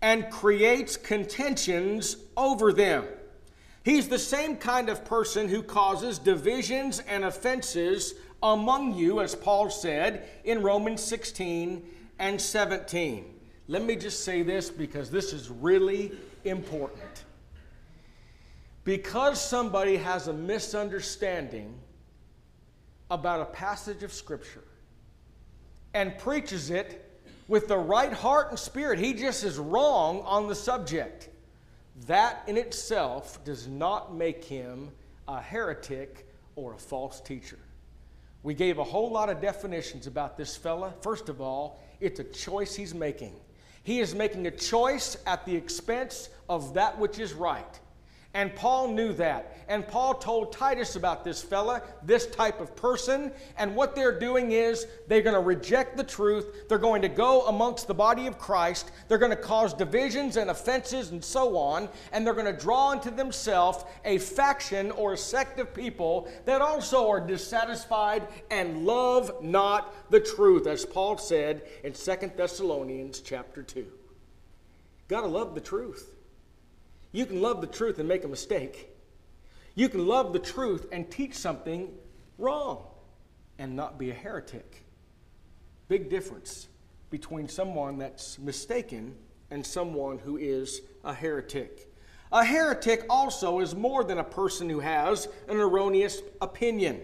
and 0.00 0.30
creates 0.30 0.96
contentions 0.96 2.16
over 2.36 2.72
them. 2.72 3.04
He's 3.84 4.08
the 4.08 4.18
same 4.18 4.56
kind 4.56 4.88
of 4.88 5.04
person 5.04 5.48
who 5.48 5.62
causes 5.62 6.18
divisions 6.18 7.00
and 7.00 7.24
offenses 7.24 8.14
among 8.42 8.94
you, 8.94 9.20
as 9.20 9.34
Paul 9.34 9.70
said 9.70 10.28
in 10.44 10.62
Romans 10.62 11.02
16 11.02 11.82
and 12.18 12.40
17. 12.40 13.24
Let 13.66 13.82
me 13.82 13.96
just 13.96 14.24
say 14.24 14.42
this 14.42 14.70
because 14.70 15.10
this 15.10 15.32
is 15.32 15.50
really 15.50 16.12
important. 16.44 17.24
Because 18.84 19.40
somebody 19.40 19.96
has 19.96 20.28
a 20.28 20.32
misunderstanding 20.32 21.74
about 23.10 23.40
a 23.40 23.46
passage 23.46 24.02
of 24.02 24.12
Scripture 24.12 24.64
and 25.94 26.16
preaches 26.18 26.70
it 26.70 27.10
with 27.48 27.68
the 27.68 27.78
right 27.78 28.12
heart 28.12 28.50
and 28.50 28.58
spirit, 28.58 28.98
he 28.98 29.14
just 29.14 29.44
is 29.44 29.58
wrong 29.58 30.20
on 30.22 30.48
the 30.48 30.54
subject. 30.54 31.30
That 32.06 32.42
in 32.46 32.56
itself 32.56 33.42
does 33.44 33.68
not 33.68 34.14
make 34.14 34.44
him 34.44 34.90
a 35.28 35.40
heretic 35.40 36.26
or 36.56 36.74
a 36.74 36.78
false 36.78 37.20
teacher. 37.20 37.58
We 38.42 38.54
gave 38.54 38.78
a 38.78 38.84
whole 38.84 39.10
lot 39.10 39.30
of 39.30 39.40
definitions 39.40 40.06
about 40.06 40.36
this 40.36 40.56
fella. 40.56 40.92
First 41.00 41.28
of 41.28 41.40
all, 41.40 41.82
it's 42.00 42.20
a 42.20 42.24
choice 42.24 42.74
he's 42.74 42.94
making. 42.94 43.34
He 43.82 44.00
is 44.00 44.14
making 44.14 44.46
a 44.46 44.50
choice 44.50 45.16
at 45.26 45.46
the 45.46 45.54
expense 45.54 46.28
of 46.48 46.74
that 46.74 46.98
which 46.98 47.18
is 47.18 47.32
right. 47.32 47.80
And 48.34 48.52
Paul 48.56 48.88
knew 48.88 49.12
that. 49.12 49.56
And 49.68 49.86
Paul 49.86 50.14
told 50.14 50.52
Titus 50.52 50.96
about 50.96 51.24
this 51.24 51.40
fella, 51.40 51.82
this 52.02 52.26
type 52.26 52.60
of 52.60 52.74
person. 52.74 53.30
And 53.56 53.76
what 53.76 53.94
they're 53.94 54.18
doing 54.18 54.50
is 54.50 54.88
they're 55.06 55.22
going 55.22 55.36
to 55.36 55.40
reject 55.40 55.96
the 55.96 56.02
truth. 56.02 56.68
They're 56.68 56.76
going 56.76 57.00
to 57.02 57.08
go 57.08 57.46
amongst 57.46 57.86
the 57.86 57.94
body 57.94 58.26
of 58.26 58.36
Christ. 58.36 58.90
They're 59.06 59.18
going 59.18 59.30
to 59.30 59.36
cause 59.36 59.72
divisions 59.72 60.36
and 60.36 60.50
offenses 60.50 61.10
and 61.10 61.24
so 61.24 61.56
on. 61.56 61.88
And 62.12 62.26
they're 62.26 62.34
going 62.34 62.52
to 62.52 62.60
draw 62.60 62.90
into 62.90 63.12
themselves 63.12 63.84
a 64.04 64.18
faction 64.18 64.90
or 64.90 65.12
a 65.12 65.16
sect 65.16 65.60
of 65.60 65.72
people 65.72 66.28
that 66.44 66.60
also 66.60 67.08
are 67.08 67.20
dissatisfied 67.20 68.26
and 68.50 68.84
love 68.84 69.44
not 69.44 70.10
the 70.10 70.20
truth, 70.20 70.66
as 70.66 70.84
Paul 70.84 71.18
said 71.18 71.62
in 71.84 71.94
Second 71.94 72.32
Thessalonians 72.36 73.20
chapter 73.20 73.62
2. 73.62 73.86
Got 75.06 75.20
to 75.20 75.28
love 75.28 75.54
the 75.54 75.60
truth. 75.60 76.10
You 77.14 77.26
can 77.26 77.40
love 77.40 77.60
the 77.60 77.68
truth 77.68 78.00
and 78.00 78.08
make 78.08 78.24
a 78.24 78.28
mistake. 78.28 78.88
You 79.76 79.88
can 79.88 80.04
love 80.04 80.32
the 80.32 80.40
truth 80.40 80.88
and 80.90 81.08
teach 81.08 81.34
something 81.34 81.94
wrong 82.38 82.88
and 83.56 83.76
not 83.76 84.00
be 84.00 84.10
a 84.10 84.14
heretic. 84.14 84.84
Big 85.86 86.10
difference 86.10 86.66
between 87.10 87.48
someone 87.48 87.98
that's 87.98 88.36
mistaken 88.40 89.14
and 89.52 89.64
someone 89.64 90.18
who 90.18 90.36
is 90.36 90.80
a 91.04 91.14
heretic. 91.14 91.88
A 92.32 92.44
heretic 92.44 93.06
also 93.08 93.60
is 93.60 93.76
more 93.76 94.02
than 94.02 94.18
a 94.18 94.24
person 94.24 94.68
who 94.68 94.80
has 94.80 95.28
an 95.48 95.58
erroneous 95.58 96.20
opinion, 96.40 97.00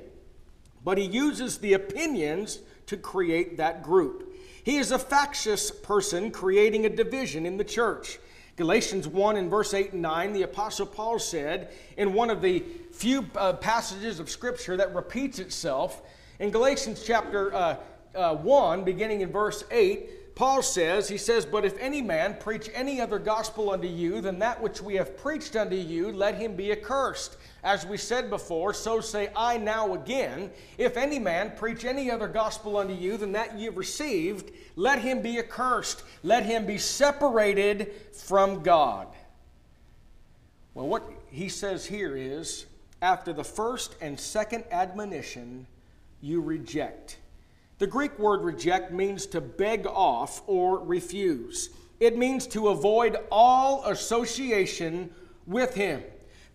but 0.83 0.99
he 0.99 1.05
uses 1.05 1.59
the 1.59 1.75
opinions 1.75 2.59
to 2.87 2.97
create 2.97 3.59
that 3.59 3.85
group. 3.85 4.35
He 4.65 4.79
is 4.79 4.91
a 4.91 4.99
factious 4.99 5.71
person 5.71 6.33
creating 6.33 6.85
a 6.85 6.89
division 6.89 7.47
in 7.47 7.59
the 7.59 7.65
church. 7.65 8.19
Galatians 8.61 9.09
1 9.09 9.39
in 9.39 9.49
verse 9.49 9.73
8 9.73 9.95
and 9.95 10.03
9, 10.03 10.35
the 10.35 10.43
Apostle 10.43 10.85
Paul 10.85 11.19
said 11.19 11.71
in 11.97 12.13
one 12.13 12.29
of 12.29 12.43
the 12.43 12.63
few 12.93 13.25
uh, 13.35 13.55
passages 13.55 14.21
of 14.21 14.29
Scripture 14.29 14.77
that 14.77 14.95
repeats 14.95 15.39
itself, 15.39 16.03
in 16.41 16.51
Galatians 16.51 17.03
chapter 17.03 17.55
uh, 17.55 17.77
uh, 18.15 18.35
1, 18.35 18.85
beginning 18.85 19.23
in 19.23 19.33
verse 19.33 19.65
8, 19.71 20.11
Paul 20.35 20.63
says, 20.63 21.09
He 21.09 21.19
says, 21.19 21.45
But 21.45 21.65
if 21.65 21.77
any 21.79 22.03
man 22.03 22.37
preach 22.39 22.71
any 22.75 23.01
other 23.01 23.19
gospel 23.19 23.71
unto 23.71 23.89
you 23.89 24.21
than 24.21 24.39
that 24.39 24.61
which 24.61 24.81
we 24.81 24.95
have 24.95 25.17
preached 25.17 25.57
unto 25.57 25.77
you, 25.77 26.13
let 26.13 26.37
him 26.37 26.57
be 26.57 26.73
accursed. 26.73 27.37
As 27.63 27.85
we 27.85 27.99
said 27.99 28.31
before, 28.31 28.73
so 28.73 29.01
say 29.01 29.31
I 29.37 29.59
now 29.59 29.95
again. 29.95 30.51
If 30.79 30.97
any 30.97 31.19
man 31.19 31.53
preach 31.57 31.85
any 31.85 32.11
other 32.11 32.29
gospel 32.29 32.79
unto 32.79 32.95
you 32.95 33.17
than 33.17 33.33
that 33.33 33.59
ye 33.59 33.67
have 33.67 33.77
received, 33.77 34.51
let 34.77 35.01
him 35.01 35.21
be 35.21 35.39
accursed. 35.39 36.03
Let 36.23 36.47
him 36.47 36.65
be 36.65 36.79
separated 36.79 37.93
from 38.15 38.63
God. 38.63 39.09
Well, 40.73 40.89
what 40.89 41.03
he 41.31 41.49
says 41.49 41.85
here 41.85 42.17
is 42.17 42.67
after 43.03 43.33
the 43.33 43.45
first 43.45 43.95
and 44.01 44.19
second 44.19 44.65
admonition, 44.71 45.67
you 46.21 46.41
reject. 46.41 47.19
The 47.81 47.87
Greek 47.87 48.19
word 48.19 48.43
reject 48.43 48.93
means 48.93 49.25
to 49.29 49.41
beg 49.41 49.87
off 49.87 50.43
or 50.47 50.85
refuse. 50.85 51.71
It 51.99 52.19
means 52.19 52.47
to 52.49 52.69
avoid 52.69 53.17
all 53.33 53.87
association 53.87 55.11
with 55.47 55.73
him. 55.73 56.03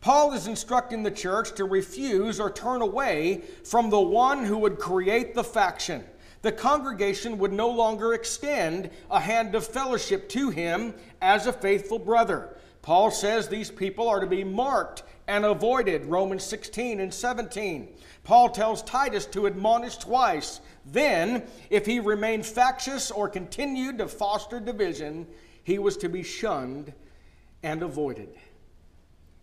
Paul 0.02 0.34
is 0.34 0.46
instructing 0.46 1.02
the 1.02 1.10
church 1.10 1.56
to 1.56 1.66
refuse 1.66 2.40
or 2.40 2.52
turn 2.52 2.84
away 2.84 3.42
from 3.64 3.90
the 3.90 4.00
one 4.00 4.46
who 4.46 4.60
would 4.60 4.78
create 4.78 5.34
the 5.34 5.44
faction. 5.44 6.04
The 6.44 6.52
congregation 6.52 7.40
would 7.40 7.54
no 7.54 7.70
longer 7.70 8.14
extend 8.14 8.92
a 9.10 9.20
hand 9.20 9.56
of 9.56 9.66
fellowship 9.66 10.30
to 10.30 10.52
him 10.52 10.94
as 11.24 11.48
a 11.48 11.54
faithful 11.54 11.98
brother. 11.98 12.56
Paul 12.84 13.10
says 13.10 13.48
these 13.48 13.72
people 13.72 14.08
are 14.08 14.20
to 14.20 14.28
be 14.28 14.44
marked 14.44 15.02
and 15.28 15.44
avoided, 15.44 16.06
Romans 16.06 16.44
16 16.44 17.00
and 17.00 17.12
17. 17.12 17.88
Paul 18.24 18.50
tells 18.50 18.84
Titus 18.84 19.26
to 19.28 19.48
admonish 19.48 19.98
twice. 19.98 20.62
Then, 20.86 21.44
if 21.70 21.86
he 21.86 22.00
remained 22.00 22.46
factious 22.46 23.10
or 23.10 23.28
continued 23.28 23.98
to 23.98 24.08
foster 24.08 24.60
division, 24.60 25.28
he 25.64 25.80
was 25.80 25.98
to 25.98 26.10
be 26.10 26.22
shunned 26.22 26.94
and 27.64 27.82
avoided. 27.82 28.30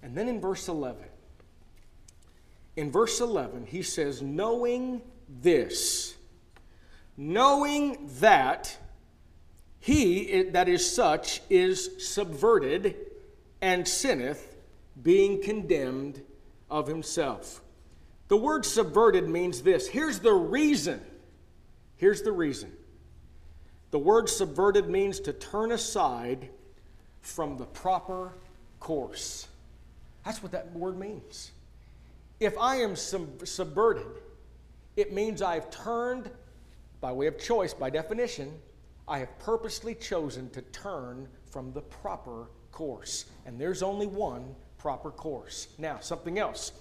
And 0.03 0.17
then 0.17 0.29
in 0.29 0.41
verse 0.41 0.69
11, 0.69 1.03
in 2.77 2.91
verse 2.91 3.21
11, 3.21 3.67
he 3.67 3.83
says, 3.83 4.23
Knowing 4.23 5.03
this, 5.29 6.15
knowing 7.17 8.09
that 8.21 8.77
he 9.81 10.43
that 10.51 10.69
is 10.69 10.89
such 10.89 11.43
is 11.51 11.91
subverted 11.99 12.97
and 13.61 13.87
sinneth, 13.87 14.57
being 15.03 15.43
condemned 15.43 16.23
of 16.71 16.87
himself. 16.87 17.61
The 18.29 18.37
word 18.37 18.65
subverted 18.65 19.29
means 19.29 19.63
this. 19.63 19.89
Here's 19.89 20.21
the 20.21 20.33
reason. 20.33 21.05
Here's 22.03 22.23
the 22.23 22.33
reason. 22.33 22.73
The 23.93 23.99
word 24.01 24.29
subverted 24.29 24.91
means 24.91 25.21
to 25.21 25.33
turn 25.33 25.71
aside 25.71 26.49
from 27.21 27.57
the 27.57 27.65
proper 27.65 28.33
course. 28.81 29.47
That's 30.25 30.43
what 30.43 30.51
that 30.51 30.73
word 30.73 30.99
means. 30.99 31.53
If 32.41 32.59
I 32.59 32.75
am 32.79 32.97
sub- 32.97 33.47
subverted, 33.47 34.21
it 34.97 35.13
means 35.13 35.43
I've 35.43 35.71
turned, 35.71 36.29
by 37.01 37.13
way 37.13 37.29
of 37.29 37.39
choice, 37.39 37.73
by 37.73 37.89
definition, 37.89 38.53
I 39.07 39.21
have 39.21 39.39
purposely 39.39 39.95
chosen 39.95 40.51
to 40.51 40.63
turn 40.63 41.29
from 41.53 41.73
the 41.73 41.83
proper 41.83 42.49
course. 42.73 43.27
And 43.47 43.61
there's 43.61 43.81
only 43.81 44.09
one 44.09 44.57
proper 44.77 45.13
course. 45.13 45.69
Now, 45.79 46.01
something 46.01 46.41
else. 46.41 46.73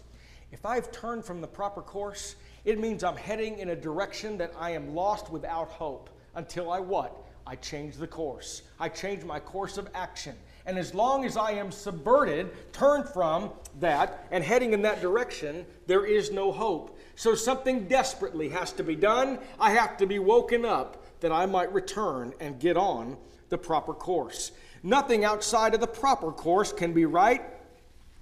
If 0.51 0.65
I've 0.65 0.91
turned 0.91 1.24
from 1.24 1.41
the 1.41 1.47
proper 1.47 1.84
course, 1.84 2.38
it 2.66 2.80
means 2.80 3.03
I'm 3.03 3.16
heading 3.16 3.59
in 3.59 3.70
a 3.70 3.76
direction 3.76 4.38
that 4.38 4.53
I 4.57 4.72
am 4.72 4.93
lost 4.93 5.32
without 5.32 5.70
hope 5.70 6.09
until 6.36 6.72
I 6.72 6.80
what? 6.80 7.16
I 7.45 7.55
change 7.55 7.95
the 7.95 8.07
course. 8.07 8.62
I 8.80 8.89
change 8.89 9.24
my 9.24 9.39
course 9.39 9.78
of 9.78 9.89
action. 9.93 10.36
And 10.66 10.78
as 10.78 10.93
long 10.93 11.26
as 11.26 11.38
I 11.38 11.53
am 11.53 11.72
subverted, 11.72 12.51
turned 12.72 13.09
from 13.09 13.51
that, 13.80 14.28
and 14.30 14.43
heading 14.43 14.74
in 14.74 14.84
that 14.84 15.01
direction, 15.01 15.66
there 15.88 16.05
is 16.05 16.32
no 16.32 16.51
hope. 16.51 16.99
So 17.16 17.34
something 17.34 17.88
desperately 17.88 18.49
has 18.49 18.72
to 18.74 18.84
be 18.84 18.95
done. 18.95 19.39
I 19.59 19.72
have 19.72 19.97
to 19.97 20.05
be 20.05 20.20
woken 20.20 20.66
up 20.66 21.03
that 21.22 21.32
I 21.32 21.47
might 21.47 21.74
return 21.74 22.34
and 22.39 22.59
get 22.59 22.78
on 22.78 23.18
the 23.49 23.57
proper 23.57 23.93
course. 23.93 24.51
Nothing 24.84 25.26
outside 25.26 25.74
of 25.74 25.82
the 25.82 25.88
proper 25.88 26.32
course 26.32 26.72
can 26.72 26.93
be 26.93 27.05
right. 27.05 27.41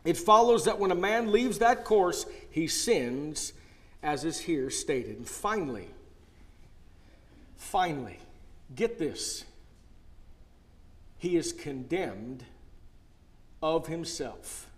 It 0.06 0.18
follows 0.18 0.66
that 0.66 0.80
when 0.80 0.92
a 0.92 0.96
man 0.96 1.32
leaves 1.32 1.60
that 1.60 1.84
course, 1.84 2.26
he 2.50 2.68
sins, 2.68 3.54
as 4.02 4.24
is 4.26 4.40
here 4.40 4.70
stated. 4.70 5.18
And 5.18 5.28
finally, 5.28 5.90
finally, 7.56 8.20
get 8.76 8.98
this 8.98 9.46
he 11.20 11.36
is 11.36 11.52
condemned 11.52 12.46
of 13.62 13.88
himself. 13.88 14.70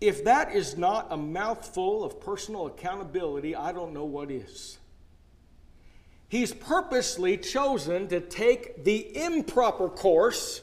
If 0.00 0.24
that 0.24 0.54
is 0.54 0.76
not 0.76 1.06
a 1.10 1.16
mouthful 1.16 2.02
of 2.02 2.18
personal 2.18 2.66
accountability, 2.66 3.54
I 3.54 3.72
don't 3.72 3.92
know 3.92 4.06
what 4.06 4.30
is. 4.30 4.78
He's 6.28 6.52
purposely 6.52 7.36
chosen 7.36 8.08
to 8.08 8.20
take 8.20 8.84
the 8.84 9.16
improper 9.22 9.88
course 9.88 10.62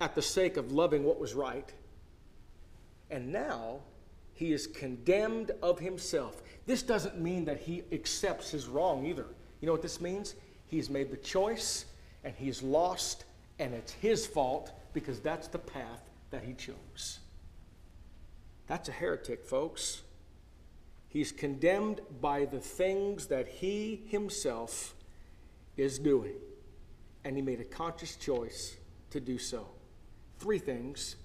at 0.00 0.14
the 0.14 0.22
sake 0.22 0.58
of 0.58 0.70
loving 0.70 1.02
what 1.02 1.18
was 1.18 1.34
right. 1.34 1.72
And 3.10 3.32
now 3.32 3.80
he 4.36 4.52
is 4.52 4.66
condemned 4.66 5.50
of 5.62 5.80
himself. 5.80 6.42
This 6.66 6.82
doesn't 6.82 7.18
mean 7.18 7.46
that 7.46 7.58
he 7.58 7.82
accepts 7.90 8.50
his 8.50 8.66
wrong 8.68 9.06
either. 9.06 9.26
You 9.60 9.66
know 9.66 9.72
what 9.72 9.80
this 9.80 9.98
means? 9.98 10.34
He's 10.66 10.90
made 10.90 11.10
the 11.10 11.16
choice 11.16 11.86
and 12.22 12.34
he's 12.36 12.62
lost, 12.62 13.24
and 13.58 13.72
it's 13.72 13.92
his 13.92 14.26
fault 14.26 14.72
because 14.92 15.20
that's 15.20 15.48
the 15.48 15.58
path 15.58 16.10
that 16.30 16.44
he 16.44 16.52
chose. 16.52 17.20
That's 18.66 18.90
a 18.90 18.92
heretic, 18.92 19.42
folks. 19.42 20.02
He's 21.08 21.32
condemned 21.32 22.02
by 22.20 22.44
the 22.44 22.60
things 22.60 23.28
that 23.28 23.48
he 23.48 24.02
himself 24.08 24.94
is 25.78 25.98
doing, 25.98 26.34
and 27.24 27.36
he 27.36 27.42
made 27.42 27.60
a 27.60 27.64
conscious 27.64 28.16
choice 28.16 28.76
to 29.10 29.20
do 29.20 29.38
so. 29.38 29.66
Three 30.38 30.58
things 30.58 31.16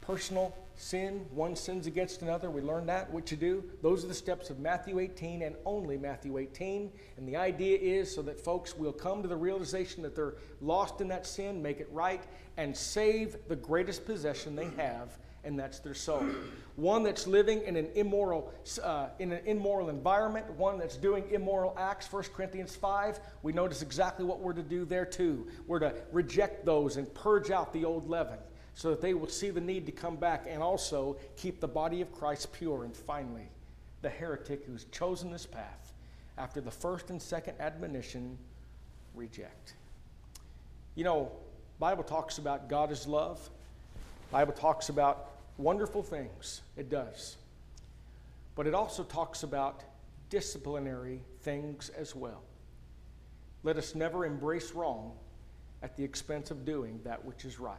personal 0.00 0.54
sin, 0.76 1.26
one 1.30 1.56
sins 1.56 1.86
against 1.86 2.22
another. 2.22 2.50
We 2.50 2.60
learned 2.60 2.88
that, 2.88 3.10
what 3.12 3.26
to 3.26 3.36
do. 3.36 3.64
Those 3.82 4.04
are 4.04 4.08
the 4.08 4.14
steps 4.14 4.50
of 4.50 4.58
Matthew 4.58 4.98
18 4.98 5.42
and 5.42 5.56
only 5.64 5.96
Matthew 5.96 6.38
18. 6.38 6.90
And 7.16 7.28
the 7.28 7.36
idea 7.36 7.78
is 7.78 8.12
so 8.12 8.22
that 8.22 8.40
folks 8.40 8.76
will 8.76 8.92
come 8.92 9.22
to 9.22 9.28
the 9.28 9.36
realization 9.36 10.02
that 10.02 10.14
they're 10.14 10.34
lost 10.60 11.00
in 11.00 11.08
that 11.08 11.26
sin, 11.26 11.62
make 11.62 11.80
it 11.80 11.88
right, 11.92 12.22
and 12.56 12.76
save 12.76 13.36
the 13.48 13.56
greatest 13.56 14.04
possession 14.04 14.56
they 14.56 14.68
have, 14.76 15.18
and 15.44 15.58
that's 15.58 15.78
their 15.78 15.94
soul. 15.94 16.24
One 16.76 17.02
that's 17.02 17.26
living 17.26 17.62
in 17.62 17.76
an 17.76 17.88
immoral, 17.94 18.52
uh, 18.82 19.08
in 19.18 19.32
an 19.32 19.42
immoral 19.46 19.90
environment, 19.90 20.50
one 20.54 20.78
that's 20.78 20.96
doing 20.96 21.24
immoral 21.30 21.74
acts. 21.78 22.12
1 22.12 22.24
Corinthians 22.34 22.74
5, 22.74 23.20
we 23.42 23.52
notice 23.52 23.82
exactly 23.82 24.24
what 24.24 24.40
we're 24.40 24.54
to 24.54 24.62
do 24.62 24.84
there 24.84 25.04
too. 25.04 25.46
We're 25.66 25.80
to 25.80 25.94
reject 26.12 26.64
those 26.64 26.96
and 26.96 27.12
purge 27.14 27.50
out 27.50 27.72
the 27.72 27.84
old 27.84 28.08
leaven 28.08 28.38
so 28.74 28.90
that 28.90 29.00
they 29.00 29.14
will 29.14 29.28
see 29.28 29.50
the 29.50 29.60
need 29.60 29.86
to 29.86 29.92
come 29.92 30.16
back 30.16 30.46
and 30.48 30.62
also 30.62 31.16
keep 31.36 31.60
the 31.60 31.68
body 31.68 32.00
of 32.00 32.12
Christ 32.12 32.52
pure. 32.52 32.84
And 32.84 32.96
finally, 32.96 33.48
the 34.02 34.08
heretic 34.08 34.64
who's 34.66 34.84
chosen 34.86 35.30
this 35.30 35.46
path 35.46 35.92
after 36.36 36.60
the 36.60 36.70
first 36.70 37.10
and 37.10 37.22
second 37.22 37.54
admonition 37.60 38.36
reject. 39.14 39.74
You 40.96 41.04
know, 41.04 41.30
Bible 41.78 42.04
talks 42.04 42.38
about 42.38 42.68
God 42.68 42.90
is 42.90 43.06
love. 43.06 43.48
Bible 44.30 44.52
talks 44.52 44.88
about 44.88 45.30
wonderful 45.56 46.02
things. 46.02 46.62
It 46.76 46.90
does. 46.90 47.36
But 48.56 48.66
it 48.66 48.74
also 48.74 49.04
talks 49.04 49.42
about 49.42 49.82
disciplinary 50.30 51.20
things 51.42 51.90
as 51.96 52.14
well. 52.14 52.42
Let 53.62 53.76
us 53.76 53.94
never 53.94 54.26
embrace 54.26 54.72
wrong 54.72 55.12
at 55.82 55.96
the 55.96 56.04
expense 56.04 56.50
of 56.50 56.64
doing 56.64 57.00
that 57.04 57.24
which 57.24 57.44
is 57.44 57.58
right. 57.58 57.78